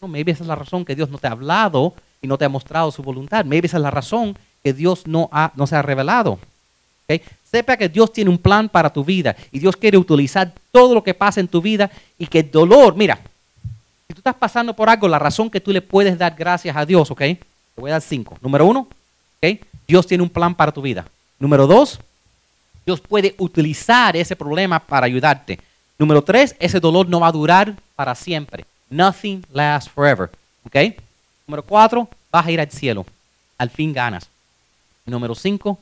[0.00, 2.44] No, maybe esa es la razón que Dios no te ha hablado y no te
[2.44, 3.44] ha mostrado su voluntad.
[3.44, 6.38] Maybe esa es la razón que Dios no, ha, no se ha revelado.
[7.08, 7.20] ¿ok?
[7.42, 11.02] Sepa que Dios tiene un plan para tu vida y Dios quiere utilizar todo lo
[11.02, 13.18] que pasa en tu vida y que el dolor, mira,
[14.06, 16.86] si tú estás pasando por algo, la razón que tú le puedes dar gracias a
[16.86, 17.18] Dios, ¿ok?
[17.18, 17.40] Te
[17.74, 18.38] voy a dar cinco.
[18.40, 18.86] Número uno,
[19.42, 19.58] ¿ok?
[19.88, 21.04] Dios tiene un plan para tu vida.
[21.40, 21.98] Número dos,
[22.86, 25.58] Dios puede utilizar ese problema para ayudarte.
[25.98, 28.64] Número tres, ese dolor no va a durar para siempre.
[28.88, 30.30] Nothing lasts forever.
[30.64, 30.76] ¿Ok?
[31.46, 33.04] Número cuatro, vas a ir al cielo.
[33.58, 34.28] Al fin ganas.
[35.04, 35.78] Número cinco,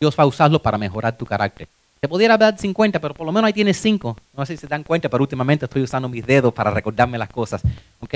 [0.00, 1.68] Dios va a usarlo para mejorar tu carácter.
[2.02, 4.16] Te pudiera dar 50, pero por lo menos ahí tienes 5.
[4.36, 7.28] No sé si se dan cuenta, pero últimamente estoy usando mis dedos para recordarme las
[7.28, 7.62] cosas.
[8.00, 8.14] ¿Ok?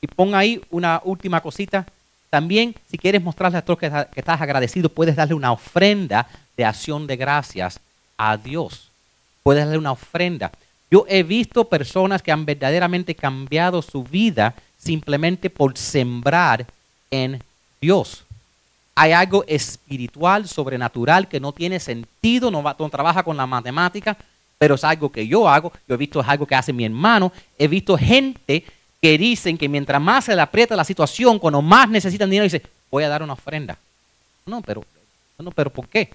[0.00, 1.84] Y pon ahí una última cosita.
[2.34, 7.06] También, si quieres mostrarle a todos que, estás agradecido, puedes darle una ofrenda de acción
[7.06, 7.78] de gracias
[8.18, 8.90] a Dios.
[9.44, 10.50] Puedes darle una ofrenda.
[10.90, 16.66] Yo he visto personas que han verdaderamente cambiado su vida simplemente por sembrar
[17.08, 17.40] en
[17.80, 18.24] Dios.
[18.96, 24.16] Hay algo espiritual, sobrenatural, que no tiene sentido, no, no trabaja con la matemática,
[24.58, 25.72] pero es algo que yo hago.
[25.86, 27.30] Yo he visto es algo que hace mi hermano.
[27.56, 28.64] He visto gente
[29.04, 32.62] que dicen que mientras más se le aprieta la situación, cuando más necesitan dinero, dice,
[32.90, 33.76] voy a dar una ofrenda.
[34.46, 34.82] No, pero,
[35.38, 36.08] no, pero ¿por qué?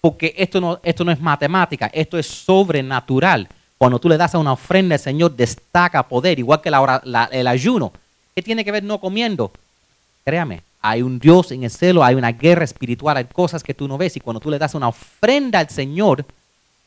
[0.00, 3.46] Porque esto no, esto no es matemática, esto es sobrenatural.
[3.78, 7.46] Cuando tú le das una ofrenda, el Señor destaca poder, igual que la, la- el
[7.46, 7.92] ayuno.
[8.34, 9.52] ¿Qué tiene que ver no comiendo?
[10.24, 13.86] Créame, hay un Dios en el cielo, hay una guerra espiritual, hay cosas que tú
[13.86, 14.16] no ves.
[14.16, 16.24] Y cuando tú le das una ofrenda al Señor,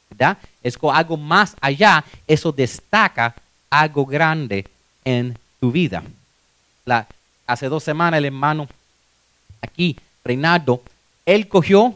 [0.09, 0.39] ¿verdad?
[0.61, 3.33] Es algo más allá, eso destaca
[3.69, 4.65] algo grande
[5.07, 6.03] en tu vida.
[6.85, 7.07] La-
[7.45, 8.67] hace dos semanas el hermano
[9.61, 10.81] aquí, Reinaldo,
[11.25, 11.93] él cogió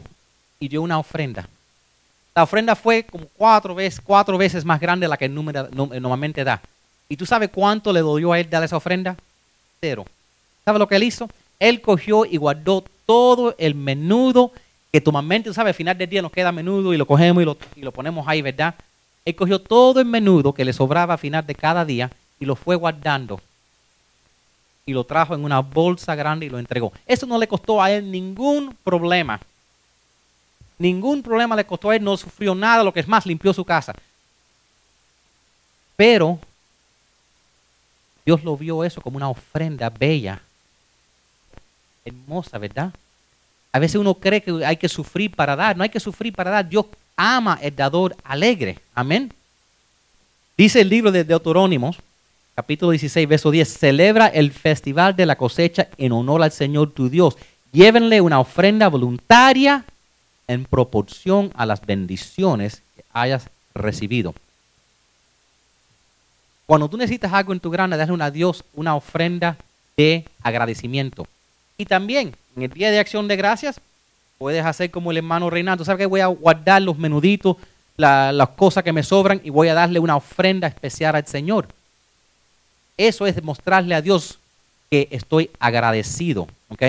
[0.58, 1.46] y dio una ofrenda.
[2.34, 5.86] La ofrenda fue como cuatro veces, cuatro veces más grande de la que número, no-
[6.00, 6.62] normalmente da.
[7.08, 9.14] ¿Y tú sabes cuánto le dolió a él dar esa ofrenda?
[9.82, 10.06] Cero.
[10.64, 11.28] ¿Sabes lo que él hizo?
[11.58, 14.52] Él cogió y guardó todo el menudo
[14.90, 17.44] que normalmente, tú sabes, al final del día nos queda menudo y lo cogemos y
[17.44, 18.74] lo, y lo ponemos ahí, ¿verdad?
[19.26, 22.10] Él cogió todo el menudo que le sobraba al final de cada día
[22.42, 23.40] y lo fue guardando.
[24.84, 26.92] Y lo trajo en una bolsa grande y lo entregó.
[27.06, 29.38] Eso no le costó a él ningún problema.
[30.76, 33.64] Ningún problema le costó a él, no sufrió nada, lo que es más, limpió su
[33.64, 33.94] casa.
[35.94, 36.40] Pero
[38.26, 40.42] Dios lo vio eso como una ofrenda bella,
[42.04, 42.92] hermosa, ¿verdad?
[43.70, 46.50] A veces uno cree que hay que sufrir para dar, no hay que sufrir para
[46.50, 46.68] dar.
[46.68, 49.32] Dios ama el dador alegre, amén.
[50.56, 51.98] Dice el libro de Deuterónimos,
[52.54, 57.08] capítulo 16, verso 10, celebra el festival de la cosecha en honor al Señor tu
[57.08, 57.36] Dios.
[57.72, 59.84] Llévenle una ofrenda voluntaria
[60.48, 64.34] en proporción a las bendiciones que hayas recibido.
[66.66, 69.56] Cuando tú necesitas algo en tu grana, dale a Dios una ofrenda
[69.96, 71.26] de agradecimiento.
[71.78, 73.80] Y también, en el día de acción de gracias,
[74.38, 75.84] puedes hacer como el hermano Reinaldo.
[75.84, 77.56] ¿Sabes que Voy a guardar los menuditos,
[77.96, 81.68] la- las cosas que me sobran y voy a darle una ofrenda especial al Señor.
[82.96, 84.38] Eso es mostrarle a Dios
[84.90, 86.46] que estoy agradecido.
[86.68, 86.82] ¿ok?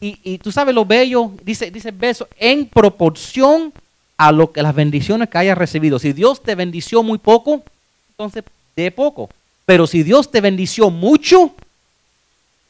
[0.00, 3.72] Y, y tú sabes lo bello, dice, dice verso, en proporción
[4.16, 5.98] a lo que las bendiciones que hayas recibido.
[5.98, 7.62] Si Dios te bendició muy poco,
[8.10, 8.44] entonces
[8.76, 9.30] dé poco.
[9.64, 11.52] Pero si Dios te bendició mucho,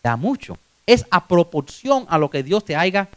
[0.03, 0.59] da mucho.
[0.87, 3.09] Es a proporción a lo que Dios te haya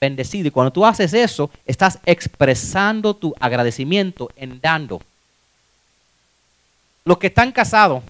[0.00, 0.48] bendecido.
[0.48, 5.00] Y cuando tú haces eso, estás expresando tu agradecimiento en dando.
[7.04, 8.02] Los que están casados,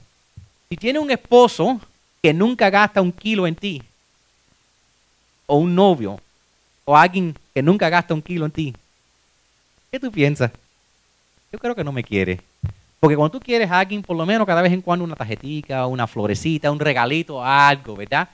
[0.75, 1.81] si tiene un esposo
[2.21, 3.81] que nunca gasta un kilo en ti,
[5.47, 6.19] o un novio,
[6.85, 8.75] o alguien que nunca gasta un kilo en ti,
[9.93, 10.51] ¿qué tú piensas?
[11.53, 12.41] Yo creo que no me quiere.
[12.99, 15.87] Porque cuando tú quieres a alguien, por lo menos cada vez en cuando una tarjetita,
[15.87, 18.29] una florecita, un regalito, algo, ¿verdad?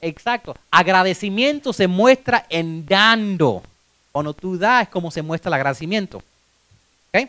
[0.00, 0.56] Exacto.
[0.70, 3.62] Agradecimiento se muestra en dando.
[4.10, 6.22] Cuando tú das es como se muestra el agradecimiento.
[7.12, 7.28] ¿Ok?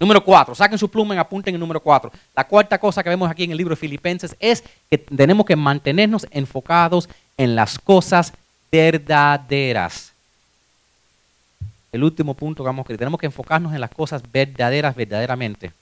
[0.00, 2.10] Número cuatro, saquen su pluma y apunten el número cuatro.
[2.34, 5.54] La cuarta cosa que vemos aquí en el libro de Filipenses es que tenemos que
[5.54, 8.32] mantenernos enfocados en las cosas
[8.72, 10.12] verdaderas.
[11.92, 15.72] El último punto que vamos a tenemos que enfocarnos en las cosas verdaderas verdaderamente.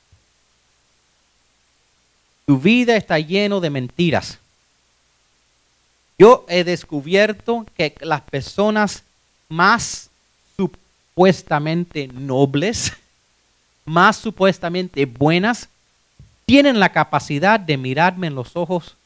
[2.44, 4.38] Tu vida está lleno de mentiras.
[6.18, 9.04] Yo he descubierto que las personas
[9.48, 10.10] más
[10.56, 12.92] supuestamente nobles,
[13.88, 15.68] más supuestamente buenas,
[16.46, 18.96] tienen la capacidad de mirarme en los ojos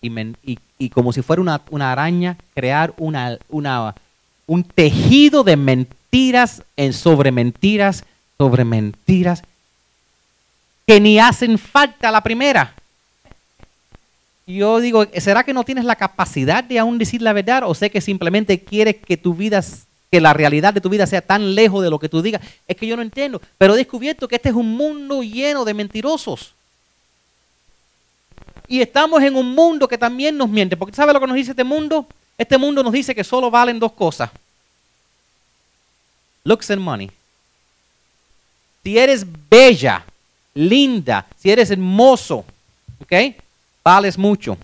[0.00, 3.94] y, como si fuera una, araña, crear una, una,
[4.46, 8.04] un tejido de mentiras en sobre mentiras,
[8.38, 9.42] sobre mentiras,
[10.86, 12.74] que ni hacen falta la primera.
[14.46, 17.64] Yo digo, ¿será que no tienes la capacidad de aún decir la verdad?
[17.66, 19.62] ¿O sé que simplemente quieres que tu vida
[20.10, 22.42] que la realidad de tu vida sea tan lejos de lo que tú digas.
[22.66, 23.40] Es que yo no entiendo.
[23.58, 26.54] Pero he descubierto que este es un mundo lleno de mentirosos.
[28.66, 30.76] Y estamos en un mundo que también nos miente.
[30.76, 32.06] Porque ¿sabe lo que nos dice este mundo?
[32.36, 34.30] Este mundo nos dice que solo valen dos cosas.
[36.44, 37.10] Looks and money.
[38.82, 40.04] Si eres bella,
[40.54, 42.44] linda, si eres hermoso,
[43.02, 43.34] ¿ok?
[43.84, 44.56] Vales mucho.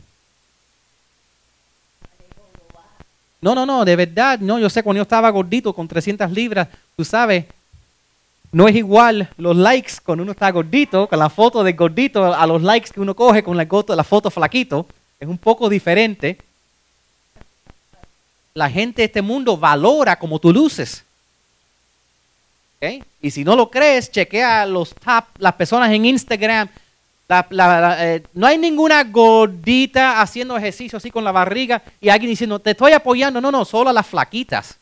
[3.45, 6.67] No, no, no, de verdad, no, yo sé cuando yo estaba gordito con 300 libras,
[6.97, 7.45] tú sabes,
[8.51, 12.47] no es igual los likes cuando uno está gordito, con la foto de gordito, a
[12.47, 14.87] los likes que uno coge con la, la foto flaquito,
[15.21, 16.39] es un poco diferente.
[18.55, 21.05] La gente de este mundo valora como tú luces.
[23.21, 26.67] Y si no lo crees, chequea los top, las personas en Instagram
[27.29, 32.71] eh, no hay ninguna gordita haciendo ejercicio así con la barriga y alguien diciendo, te
[32.71, 33.41] estoy apoyando.
[33.41, 34.77] No, no, solo a las flaquitas.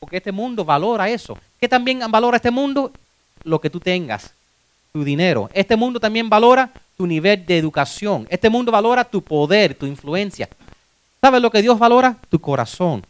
[0.00, 1.38] Porque este mundo valora eso.
[1.60, 2.92] ¿Qué también valora este mundo?
[3.42, 4.32] Lo que tú tengas,
[4.92, 5.50] tu dinero.
[5.52, 8.26] Este mundo también valora tu nivel de educación.
[8.30, 10.48] Este mundo valora tu poder, tu influencia.
[11.20, 12.16] ¿Sabes lo que Dios valora?
[12.28, 13.04] Tu corazón.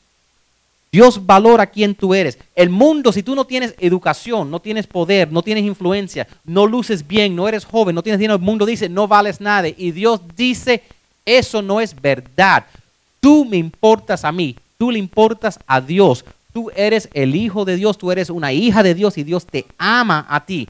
[0.94, 2.38] Dios valora quién tú eres.
[2.54, 7.04] El mundo, si tú no tienes educación, no tienes poder, no tienes influencia, no luces
[7.04, 9.66] bien, no eres joven, no tienes dinero, el mundo dice, no vales nada.
[9.66, 10.84] Y Dios dice,
[11.26, 12.66] eso no es verdad.
[13.18, 16.24] Tú me importas a mí, tú le importas a Dios.
[16.52, 19.66] Tú eres el hijo de Dios, tú eres una hija de Dios y Dios te
[19.76, 20.68] ama a ti.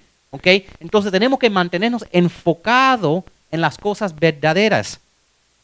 [0.81, 5.01] Entonces tenemos que mantenernos enfocados en las cosas verdaderas.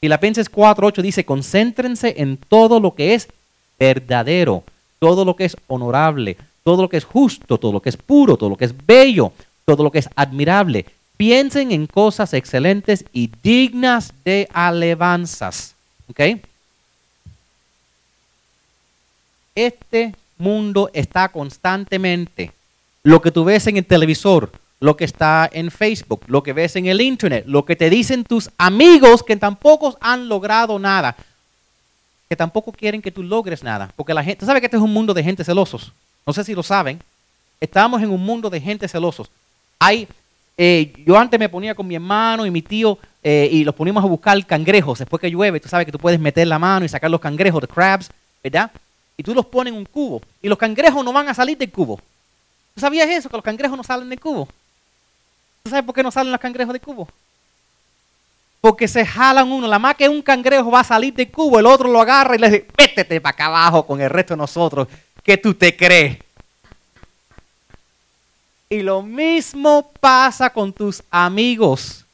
[0.01, 3.29] Filipenses 4.8 dice, concéntrense en todo lo que es
[3.81, 4.63] verdadero,
[4.99, 8.37] todo lo que es honorable, todo lo que es justo, todo lo que es puro,
[8.37, 9.33] todo lo que es bello,
[9.65, 10.85] todo lo que es admirable.
[11.17, 15.75] Piensen en cosas excelentes y dignas de alabanzas.
[19.55, 22.53] Este mundo está constantemente.
[23.03, 26.77] Lo que tú ves en el televisor, lo que está en Facebook, lo que ves
[26.77, 31.17] en el Internet, lo que te dicen tus amigos que tampoco han logrado nada
[32.31, 33.93] que tampoco quieren que tú logres nada.
[33.97, 35.93] Porque la gente, ¿sabe que este es un mundo de gente celosos?
[36.25, 37.01] No sé si lo saben.
[37.61, 39.29] Estamos en un mundo de gente celosos.
[39.81, 40.07] Hay,
[40.57, 44.05] eh, yo antes me ponía con mi hermano y mi tío eh, y los poníamos
[44.05, 45.01] a buscar cangrejos.
[45.01, 47.63] Después que llueve, tú sabes que tú puedes meter la mano y sacar los cangrejos,
[47.63, 48.09] de crabs,
[48.45, 48.71] ¿verdad?
[49.17, 50.23] Y tú los pones en un cubo.
[50.41, 51.97] Y los cangrejos no van a salir del cubo.
[52.77, 53.29] ¿Tú sabías eso?
[53.29, 54.47] Que los cangrejos no salen del cubo.
[55.65, 57.09] ¿Tú sabes por qué no salen los cangrejos del cubo?
[58.61, 59.67] Porque se jalan uno.
[59.67, 62.39] La más que un cangrejo va a salir de cubo, el otro lo agarra y
[62.39, 64.89] le dice, métete para acá abajo con el resto de nosotros.
[65.23, 66.19] ¿Qué tú te crees?
[68.69, 72.05] Y lo mismo pasa con tus amigos.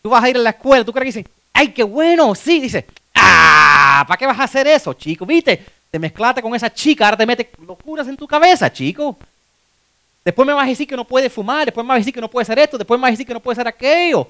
[0.00, 2.60] Tú vas a ir a la escuela, tú crees que dicen, ay, qué bueno, sí,
[2.60, 5.26] dice, ah, ¿para qué vas a hacer eso, chico?
[5.26, 5.64] ¿Viste?
[5.90, 9.16] Te mezclaste con esa chica, ahora te metes locuras en tu cabeza, chico.
[10.24, 12.20] Después me vas a decir que no puedes fumar, después me vas a decir que
[12.20, 14.26] no puedes hacer esto, después me vas a decir que no puedes hacer aquello.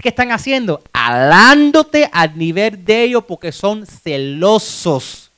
[0.00, 0.82] ¿Qué están haciendo?
[0.92, 5.30] Alándote al nivel de ellos porque son celosos.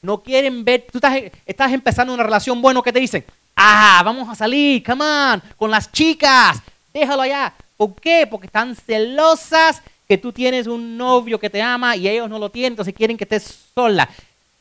[0.00, 0.98] No quieren ver, tú
[1.44, 3.24] estás, empezando una relación buena, ¿qué te dicen?
[3.54, 6.62] Ah, vamos a salir, come on, con las chicas,
[6.94, 7.52] déjalo allá.
[7.76, 8.26] ¿Por qué?
[8.30, 12.50] Porque están celosas que tú tienes un novio que te ama y ellos no lo
[12.50, 14.08] tienen, entonces quieren que estés sola.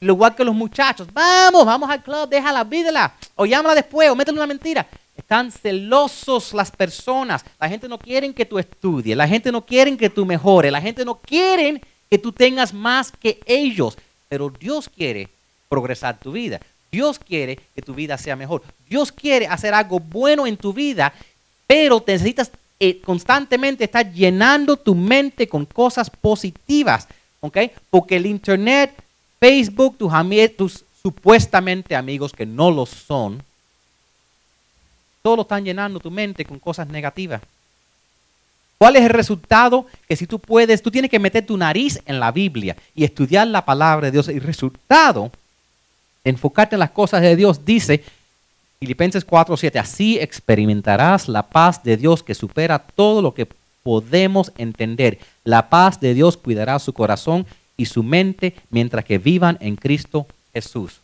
[0.02, 4.38] Igual que los muchachos, vamos, vamos al club, déjala, vídela, o llámala después, o métele
[4.38, 4.86] una mentira.
[5.26, 7.44] Están celosos las personas.
[7.60, 10.80] La gente no quiere que tú estudies, la gente no quiere que tú mejores, la
[10.80, 13.98] gente no quiere que tú tengas más que ellos.
[14.30, 15.28] Pero Dios quiere
[15.68, 16.62] progresar tu vida.
[16.92, 18.62] Dios quiere que tu vida sea mejor.
[18.88, 21.12] Dios quiere hacer algo bueno en tu vida,
[21.66, 27.08] pero necesitas eh, constantemente estar llenando tu mente con cosas positivas.
[27.40, 27.58] ¿Ok?
[27.90, 28.94] Porque el Internet,
[29.40, 33.42] Facebook, tus, tus supuestamente amigos que no lo son,
[35.26, 37.42] todo están llenando tu mente con cosas negativas.
[38.78, 39.88] ¿Cuál es el resultado?
[40.08, 43.48] Que si tú puedes, tú tienes que meter tu nariz en la Biblia y estudiar
[43.48, 44.28] la palabra de Dios.
[44.28, 45.32] El resultado,
[46.24, 48.04] enfocarte en las cosas de Dios, dice
[48.80, 53.48] Filipenses 4:7, así experimentarás la paz de Dios que supera todo lo que
[53.82, 55.18] podemos entender.
[55.44, 57.48] La paz de Dios cuidará su corazón
[57.78, 61.00] y su mente mientras que vivan en Cristo Jesús.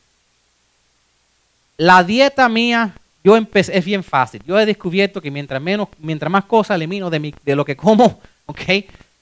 [1.78, 2.94] La dieta mía
[3.24, 4.42] yo empecé, es bien fácil.
[4.46, 7.76] Yo he descubierto que mientras, menos, mientras más cosas elimino de, mi, de lo que
[7.76, 8.62] como, ok,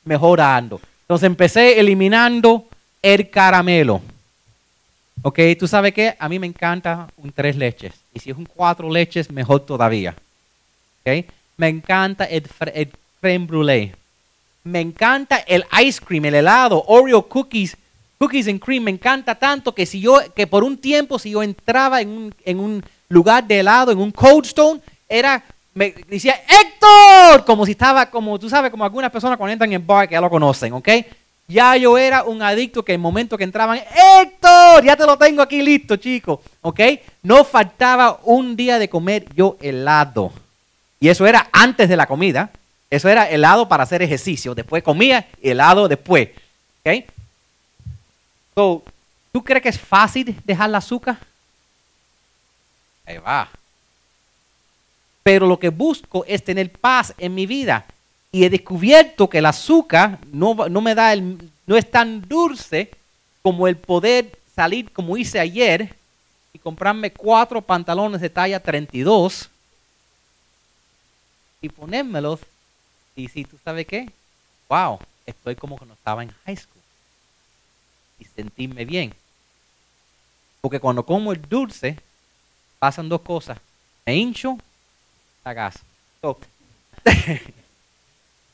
[0.05, 0.79] mejor ando.
[1.01, 2.65] Entonces empecé eliminando
[3.01, 4.01] el caramelo.
[5.21, 6.15] Ok, tú sabes qué?
[6.17, 7.93] A mí me encanta un tres leches.
[8.13, 10.15] Y si es un cuatro leches, mejor todavía.
[11.01, 11.25] Ok,
[11.57, 12.43] me encanta el,
[12.73, 12.89] el
[13.19, 13.95] creme brulee.
[14.63, 17.75] Me encanta el ice cream, el helado, Oreo cookies,
[18.17, 18.83] cookies and cream.
[18.83, 22.35] Me encanta tanto que si yo, que por un tiempo, si yo entraba en un,
[22.45, 25.43] en un lugar de helado, en un Cold Stone, era,
[25.73, 29.85] me decía, Héctor, como si estaba, como tú sabes, como algunas personas cuando entran en
[29.85, 30.89] bar que ya lo conocen, ¿ok?
[31.47, 35.41] Ya yo era un adicto que el momento que entraban, Héctor, ya te lo tengo
[35.41, 36.79] aquí listo, chico, ¿ok?
[37.23, 40.31] No faltaba un día de comer yo helado.
[40.99, 42.51] Y eso era antes de la comida.
[42.89, 44.55] Eso era helado para hacer ejercicio.
[44.55, 46.29] Después comía helado después.
[46.83, 47.05] ¿Ok?
[49.31, 51.17] ¿Tú crees que es fácil dejar el azúcar?
[53.09, 53.49] Ahí va.
[55.23, 57.85] Pero lo que busco es tener paz en mi vida.
[58.31, 62.91] Y he descubierto que el azúcar no, me da el, no es tan dulce
[63.41, 65.95] como el poder salir como hice ayer
[66.53, 69.49] y comprarme cuatro pantalones de talla 32
[71.61, 72.41] y ponérmelos.
[73.15, 74.11] Y si tú sabes qué,
[74.69, 76.83] wow, estoy como cuando estaba en high school.
[78.19, 79.15] Y sentirme bien.
[80.61, 81.97] Porque cuando como el dulce,
[82.79, 83.57] pasan dos cosas.
[84.05, 84.57] Me hincho,
[85.45, 85.79] la gas.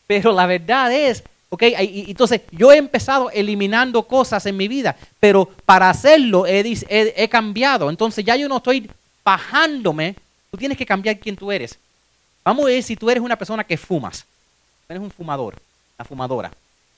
[0.07, 5.45] pero la verdad es, ok, entonces yo he empezado eliminando cosas en mi vida, pero
[5.65, 7.89] para hacerlo he, he, cambiado.
[7.89, 8.89] Entonces ya yo no estoy
[9.23, 10.15] bajándome,
[10.51, 11.77] tú tienes que cambiar quién tú eres.
[12.43, 14.25] Vamos a ver si tú eres una persona que fumas,
[14.87, 15.55] eres un fumador,
[15.97, 16.51] una fumadora.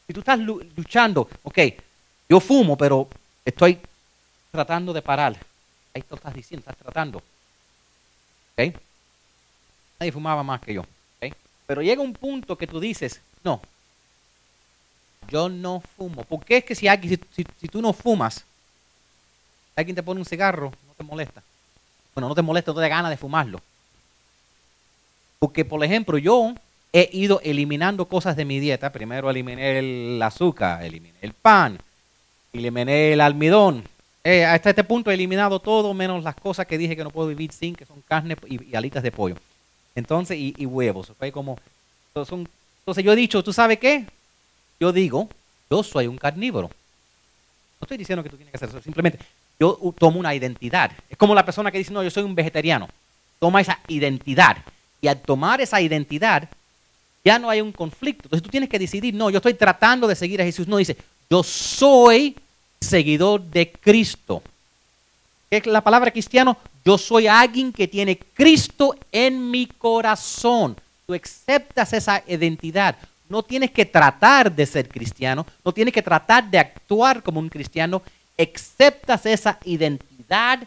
[0.05, 1.59] Si tú estás luchando, ok,
[2.29, 3.07] yo fumo, pero
[3.45, 3.79] estoy
[4.51, 5.37] tratando de parar.
[5.97, 7.17] Ahí tú estás diciendo, estás tratando.
[7.17, 8.75] ¿Ok?
[9.99, 10.81] Nadie fumaba más que yo.
[10.81, 11.33] ¿Ok?
[11.65, 13.59] Pero llega un punto que tú dices, no,
[15.27, 16.23] yo no fumo.
[16.23, 18.45] ¿Por qué es que si, alguien, si, tú no fumas,
[19.75, 21.41] alguien te pone un cigarro, no te molesta?
[22.13, 23.59] Bueno, no te molesta, no te da ganas de fumarlo.
[25.39, 26.53] Porque, por ejemplo, yo
[26.93, 28.91] he ido eliminando cosas de mi dieta.
[28.91, 31.79] Primero eliminé el azúcar, eliminé el pan,
[32.53, 33.83] eliminé el almidón,
[34.29, 37.29] eh, hasta este punto he eliminado todo menos las cosas que dije que no puedo
[37.29, 39.37] vivir sin, que son carne y, alitas de pollo.
[39.95, 41.13] Entonces, y, huevos.
[41.31, 41.57] Como,
[42.25, 42.45] son,
[42.79, 44.05] entonces yo he dicho, ¿tú sabes qué?
[44.81, 45.29] Yo digo,
[45.69, 46.67] yo soy un carnívoro.
[46.67, 49.17] No estoy diciendo que tú tienes que hacer eso, simplemente
[49.57, 50.91] yo tomo una identidad.
[51.09, 52.89] Es como la persona que dice, no, yo soy un vegetariano.
[53.39, 54.57] Toma esa identidad.
[54.99, 56.49] Y al tomar esa identidad,
[57.23, 58.25] ya no hay un conflicto.
[58.25, 60.67] Entonces tú tienes que decidir, no, yo estoy tratando de seguir a Jesús.
[60.67, 60.97] No, dice,
[61.29, 62.35] yo soy
[62.79, 64.41] seguidor de Cristo.
[65.49, 66.57] ¿Qué es la palabra cristiano?
[66.83, 70.75] Yo soy alguien que tiene Cristo en mi corazón.
[71.05, 72.95] Tú aceptas esa identidad.
[73.29, 77.49] No tienes que tratar de ser cristiano, no tienes que tratar de actuar como un
[77.49, 78.01] cristiano.
[78.37, 80.59] Aceptas esa identidad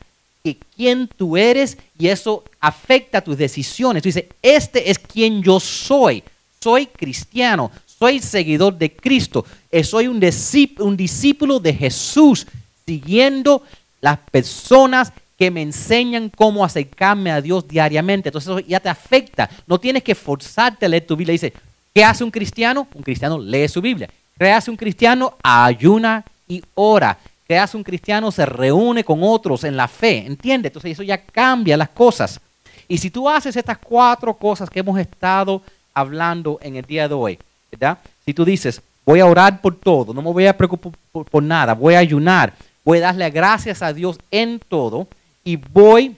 [0.43, 4.03] que quien tú eres y eso afecta tus decisiones.
[4.03, 6.23] Tú dices, este es quien yo soy.
[6.63, 7.71] Soy cristiano,
[8.01, 12.47] soy seguidor de Cristo, eh, soy un discípulo, de Jesús,
[12.87, 13.63] siguiendo
[14.01, 18.31] las personas que me enseñan cómo acercarme a Dios diariamente.
[18.31, 19.51] Entonces eso ya te afecta.
[19.67, 21.33] No tienes que forzarte a leer tu Biblia.
[21.33, 21.53] Dice,
[21.95, 22.89] ¿qué hace un cristiano?
[22.95, 24.09] Un cristiano lee su Biblia.
[24.39, 25.37] ¿Qué hace un cristiano?
[25.43, 27.19] Ayuna y ora.
[27.47, 30.71] que hace un cristiano se reúne con otros en la fe, ¿entiendes?
[30.71, 32.41] Entonces eso ya cambia las cosas.
[32.89, 35.61] Y si tú haces estas cuatro cosas que hemos estado
[35.93, 37.39] hablando en el día de hoy,
[37.71, 37.99] ¿verdad?
[38.25, 41.75] Si tú dices, voy a orar por todo, no me voy a preocupar por, nada,
[41.75, 42.55] voy a ayunar,
[42.85, 45.07] voy a darle gracias a Dios en todo
[45.45, 46.17] y voy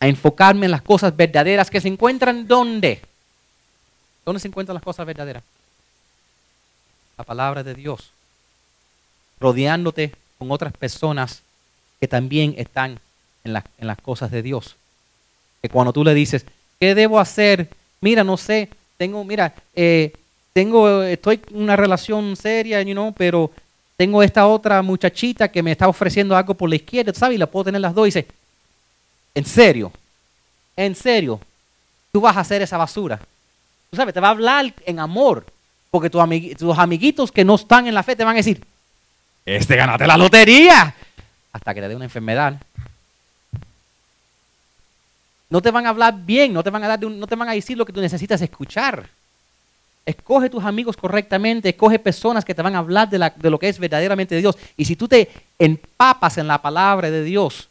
[0.00, 3.02] a enfocarme en las cosas verdaderas que se encuentran ¿dónde?
[4.24, 5.42] ¿Dónde se encuentran las cosas verdaderas?
[7.16, 8.10] La palabra de Dios.
[9.40, 11.42] Rodeándote con otras personas
[11.98, 13.00] que también están
[13.42, 14.76] en, en las cosas de Dios
[15.60, 16.44] que cuando tú le dices,
[16.78, 17.68] ¿qué debo hacer?
[18.00, 20.12] Mira, no sé, tengo, mira, eh,
[20.52, 23.50] tengo, estoy en una relación seria, you know, pero
[23.96, 27.36] tengo esta otra muchachita que me está ofreciendo algo por la izquierda, ¿sabes?
[27.36, 28.26] Y la puedo tener las dos y dice,
[29.34, 29.92] en serio,
[30.76, 31.40] en serio,
[32.12, 33.18] tú vas a hacer esa basura.
[33.90, 35.46] Tú sabes, te va a hablar en amor,
[35.90, 36.22] porque tus,
[36.56, 38.64] tus amiguitos que no están en la fe te van a decir,
[39.44, 40.94] este ganaste la lotería,
[41.52, 42.60] hasta que te dé una enfermedad
[45.50, 47.52] no te van a hablar bien, no te van a, dar no te van a
[47.52, 49.08] decir lo que tú necesitas escuchar.
[50.06, 53.68] Escoge tus amigos correctamente, escoge personas que te van a hablar de, de lo que
[53.68, 54.56] es verdaderamente de Dios.
[54.76, 55.28] Y si tú te
[55.58, 57.68] empapas en la palabra de Dios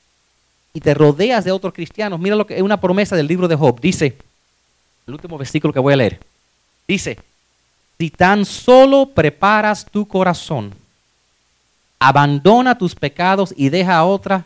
[0.74, 3.56] y te rodeas de otros cristianos, mira lo que es una promesa del libro de
[3.56, 3.80] Job.
[3.82, 4.18] Dice,
[5.08, 6.20] el último versículo que voy a leer,
[6.88, 7.18] dice,
[7.98, 10.74] si tan solo preparas tu corazón,
[12.00, 14.44] abandona tus pecados y deja a otras,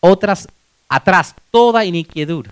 [0.00, 0.48] otras
[0.88, 2.44] atrás toda iniquidad,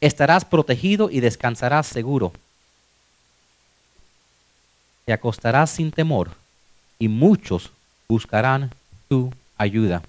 [0.00, 2.32] estarás protegido y descansarás seguro.
[5.04, 6.30] Te acostarás sin temor
[6.98, 7.70] y muchos
[8.08, 8.70] buscarán
[9.08, 10.02] tu ayuda.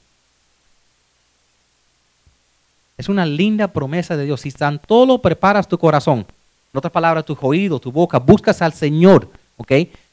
[2.97, 4.41] Es una linda promesa de Dios.
[4.41, 8.73] Si tan todo preparas tu corazón, en otras palabras, tus oídos, tu boca, buscas al
[8.73, 9.71] Señor, ¿ok?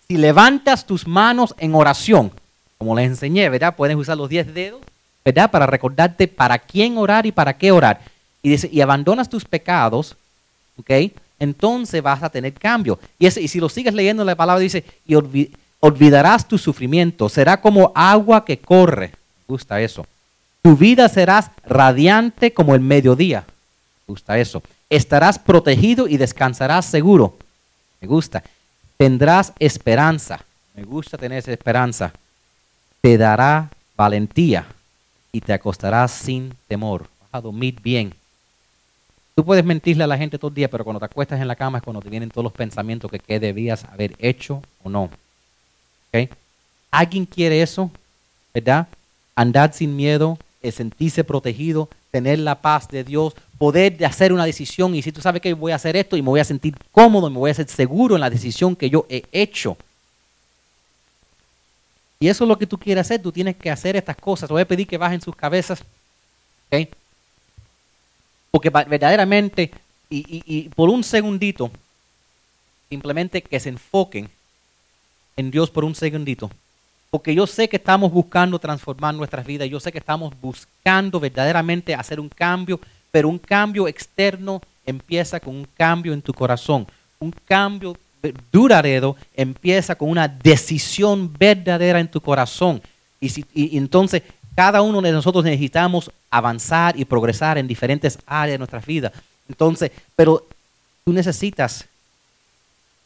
[0.08, 2.32] Si levantas tus manos en oración,
[2.78, 3.76] como les enseñé, ¿verdad?
[3.76, 4.80] Pueden usar los diez dedos
[5.24, 5.50] ¿verdad?
[5.50, 8.00] Para recordarte para quién orar y para qué orar.
[8.42, 10.16] Y dice, y abandonas tus pecados,
[10.78, 11.12] ¿ok?
[11.41, 13.01] Entonces vas a tener cambio.
[13.18, 15.14] Y, si lo sigues leyendo la palabra, dice, y
[15.80, 17.28] olvidarás tu sufrimiento.
[17.28, 19.09] Será como agua que corre.
[19.09, 20.07] Me gusta eso.
[20.62, 23.45] Tu vida serás radiante como el mediodía.
[24.07, 24.62] Me gusta eso.
[24.91, 27.36] Estarás protegido y descansarás seguro.
[28.01, 28.43] Me gusta.
[28.99, 30.45] Tendrás esperanza.
[30.74, 32.12] Me gusta tener esa esperanza.
[33.01, 34.66] Te dará valentía
[35.32, 37.07] y te acostarás sin temor.
[37.20, 38.12] Vas a dormir bien.
[39.41, 41.57] Tú puedes mentirle a la gente todo el día, pero cuando te acuestas en la
[41.57, 45.09] cama es cuando te vienen todos los pensamientos que qué debías haber hecho o no.
[46.09, 46.28] ¿Okay?
[46.91, 47.91] ¿Alguien quiere eso?
[48.53, 48.86] ¿Verdad?
[49.34, 50.36] Andar sin miedo,
[50.70, 55.41] sentirse protegido, tener la paz de Dios, poder hacer una decisión y si tú sabes
[55.41, 57.74] que voy a hacer esto y me voy a sentir cómodo, me voy a sentir
[57.74, 59.78] seguro en la decisión que yo he hecho.
[62.18, 63.22] Y eso es lo que tú quieres hacer.
[63.22, 64.49] Tú tienes que hacer estas cosas.
[64.49, 65.82] Te voy a pedir que bajen sus cabezas.
[68.51, 69.70] Porque verdaderamente,
[70.09, 71.70] y, por un segundito,
[72.88, 74.28] simplemente que se enfoquen
[75.36, 76.51] en Dios por un segundito.
[77.11, 79.68] Porque yo sé que estamos buscando transformar nuestras vidas.
[79.68, 82.80] Yo sé que estamos buscando verdaderamente hacer un cambio.
[83.11, 86.86] Pero un cambio externo empieza con un cambio en tu corazón.
[87.18, 87.96] Un cambio
[88.53, 92.82] duradero empieza con una decisión verdadera en tu corazón.
[93.20, 94.22] Y, entonces
[94.61, 99.11] cada uno de nosotros necesitamos avanzar y progresar en diferentes áreas de nuestra vida.
[99.48, 100.46] Entonces, pero
[101.02, 101.86] tú necesitas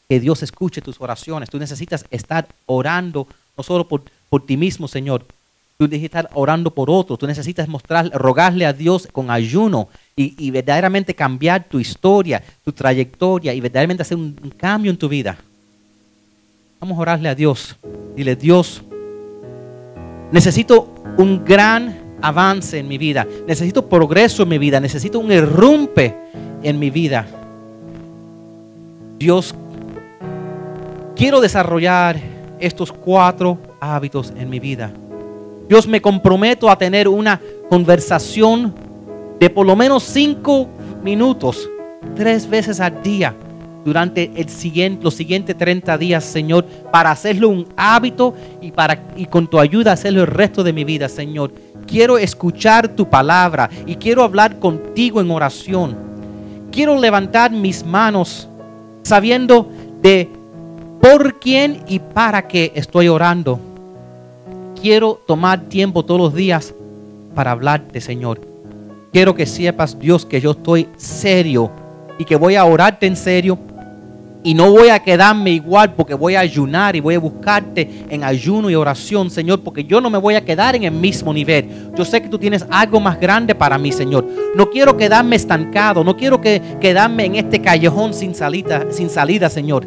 [0.09, 1.49] que Dios escuche tus oraciones.
[1.49, 4.03] Tú necesitas estar orando no solo por,
[4.45, 5.25] ti mismo, Señor,
[5.79, 7.21] Tú necesitas estar orando por otros.
[7.21, 13.55] Tú necesitas mostrar, rogarle a Dios con ayuno y, verdaderamente cambiar tu historia, tu trayectoria
[13.55, 15.39] y verdaderamente hacer un, cambio en tu vida.
[16.81, 17.77] Vamos a orarle a Dios.
[18.17, 18.83] Dile, Dios,
[20.33, 23.27] necesito un gran avance en mi vida.
[23.47, 24.81] Necesito progreso en mi vida.
[24.81, 26.15] Necesito un irrumpe
[26.63, 27.27] en mi vida.
[29.19, 29.55] Dios,
[31.15, 32.21] quiero desarrollar
[32.59, 34.93] estos cuatro hábitos en mi vida.
[35.69, 38.75] Dios me comprometo a tener una conversación
[39.39, 40.69] de por lo menos cinco
[41.03, 41.69] minutos,
[42.15, 43.35] tres veces al día
[43.85, 49.27] durante el siguiente, los siguientes 30 días, Señor, para hacerlo un hábito y, para, y
[49.27, 51.53] con tu ayuda hacerlo el resto de mi vida, Señor.
[51.87, 55.97] Quiero escuchar tu palabra y quiero hablar contigo en oración.
[56.73, 58.49] Quiero levantar mis manos
[59.03, 59.71] sabiendo
[60.01, 60.29] de
[61.01, 63.61] por quién y para qué estoy orando
[64.85, 66.75] quiero tomar tiempo todos los días
[67.35, 68.39] para hablarte, Señor.
[69.15, 71.71] Quiero que sepas, Dios, que yo estoy serio
[72.19, 73.59] y que voy a orarte en serio
[74.47, 78.23] Y no voy a quedarme igual porque voy a ayunar y voy a buscarte en
[78.23, 81.91] ayuno y oración, Señor, porque yo no me voy a quedar en el mismo nivel.
[81.97, 84.29] Yo sé que tú tienes algo más grande para mí, Señor.
[84.55, 89.49] No quiero quedarme estancado, no quiero que, quedarme en este callejón sin salida, sin salida,
[89.49, 89.87] Señor.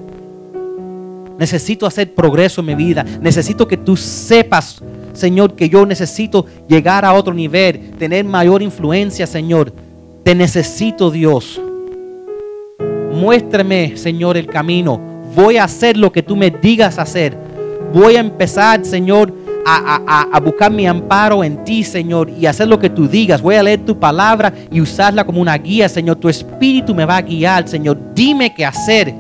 [1.38, 3.06] Necesito hacer progreso en mi vida.
[3.22, 4.82] Necesito que tú sepas,
[5.14, 9.72] Señor, que yo necesito llegar a otro nivel, tener mayor influencia, Señor.
[10.24, 11.62] Te necesito, Dios.
[13.18, 15.00] Muéstrame, Señor, el camino.
[15.36, 17.36] Voy a hacer lo que tú me digas hacer.
[17.92, 19.34] Voy a empezar, Señor,
[19.66, 23.42] a, buscar mi amparo en ti, Señor, y hacer lo que tú digas.
[23.42, 26.18] Voy a leer tu palabra y usarla como una guía, Señor.
[26.18, 27.98] Tu espíritu me va a guiar, Señor.
[28.14, 29.14] Dime qué hacer.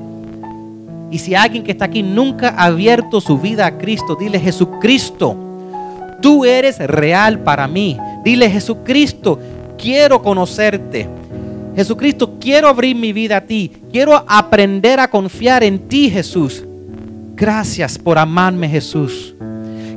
[1.09, 5.35] Y si alguien que está aquí nunca ha abierto su vida a Cristo, dile Jesucristo,
[6.21, 7.97] tú eres real para mí.
[8.23, 9.39] Dile Jesucristo,
[9.77, 11.16] quiero conocerte.
[11.77, 13.71] Jesucristo, quiero abrir mi vida a ti.
[13.91, 16.65] Quiero aprender a confiar en ti, Jesús.
[17.35, 19.35] Gracias por amarme, Jesús.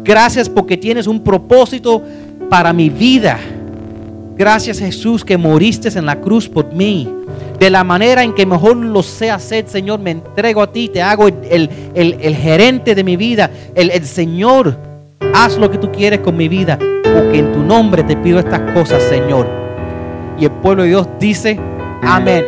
[0.05, 2.03] Gracias porque tienes un propósito
[2.51, 3.39] para mi vida.
[4.37, 7.09] Gracias, Jesús, que moriste en la cruz por mí.
[7.59, 10.91] De la manera en que mejor lo sé hacer, Señor, me entrego a ti.
[10.91, 13.51] Te hago el, gerente de mi vida.
[13.74, 14.76] El, el Señor,
[15.33, 16.78] haz lo que tú quieres con mi vida.
[16.78, 19.69] Porque en tu nombre te pido estas cosas, Señor.
[20.41, 21.61] Y el pueblo de Dios dice,
[22.03, 22.47] Amén.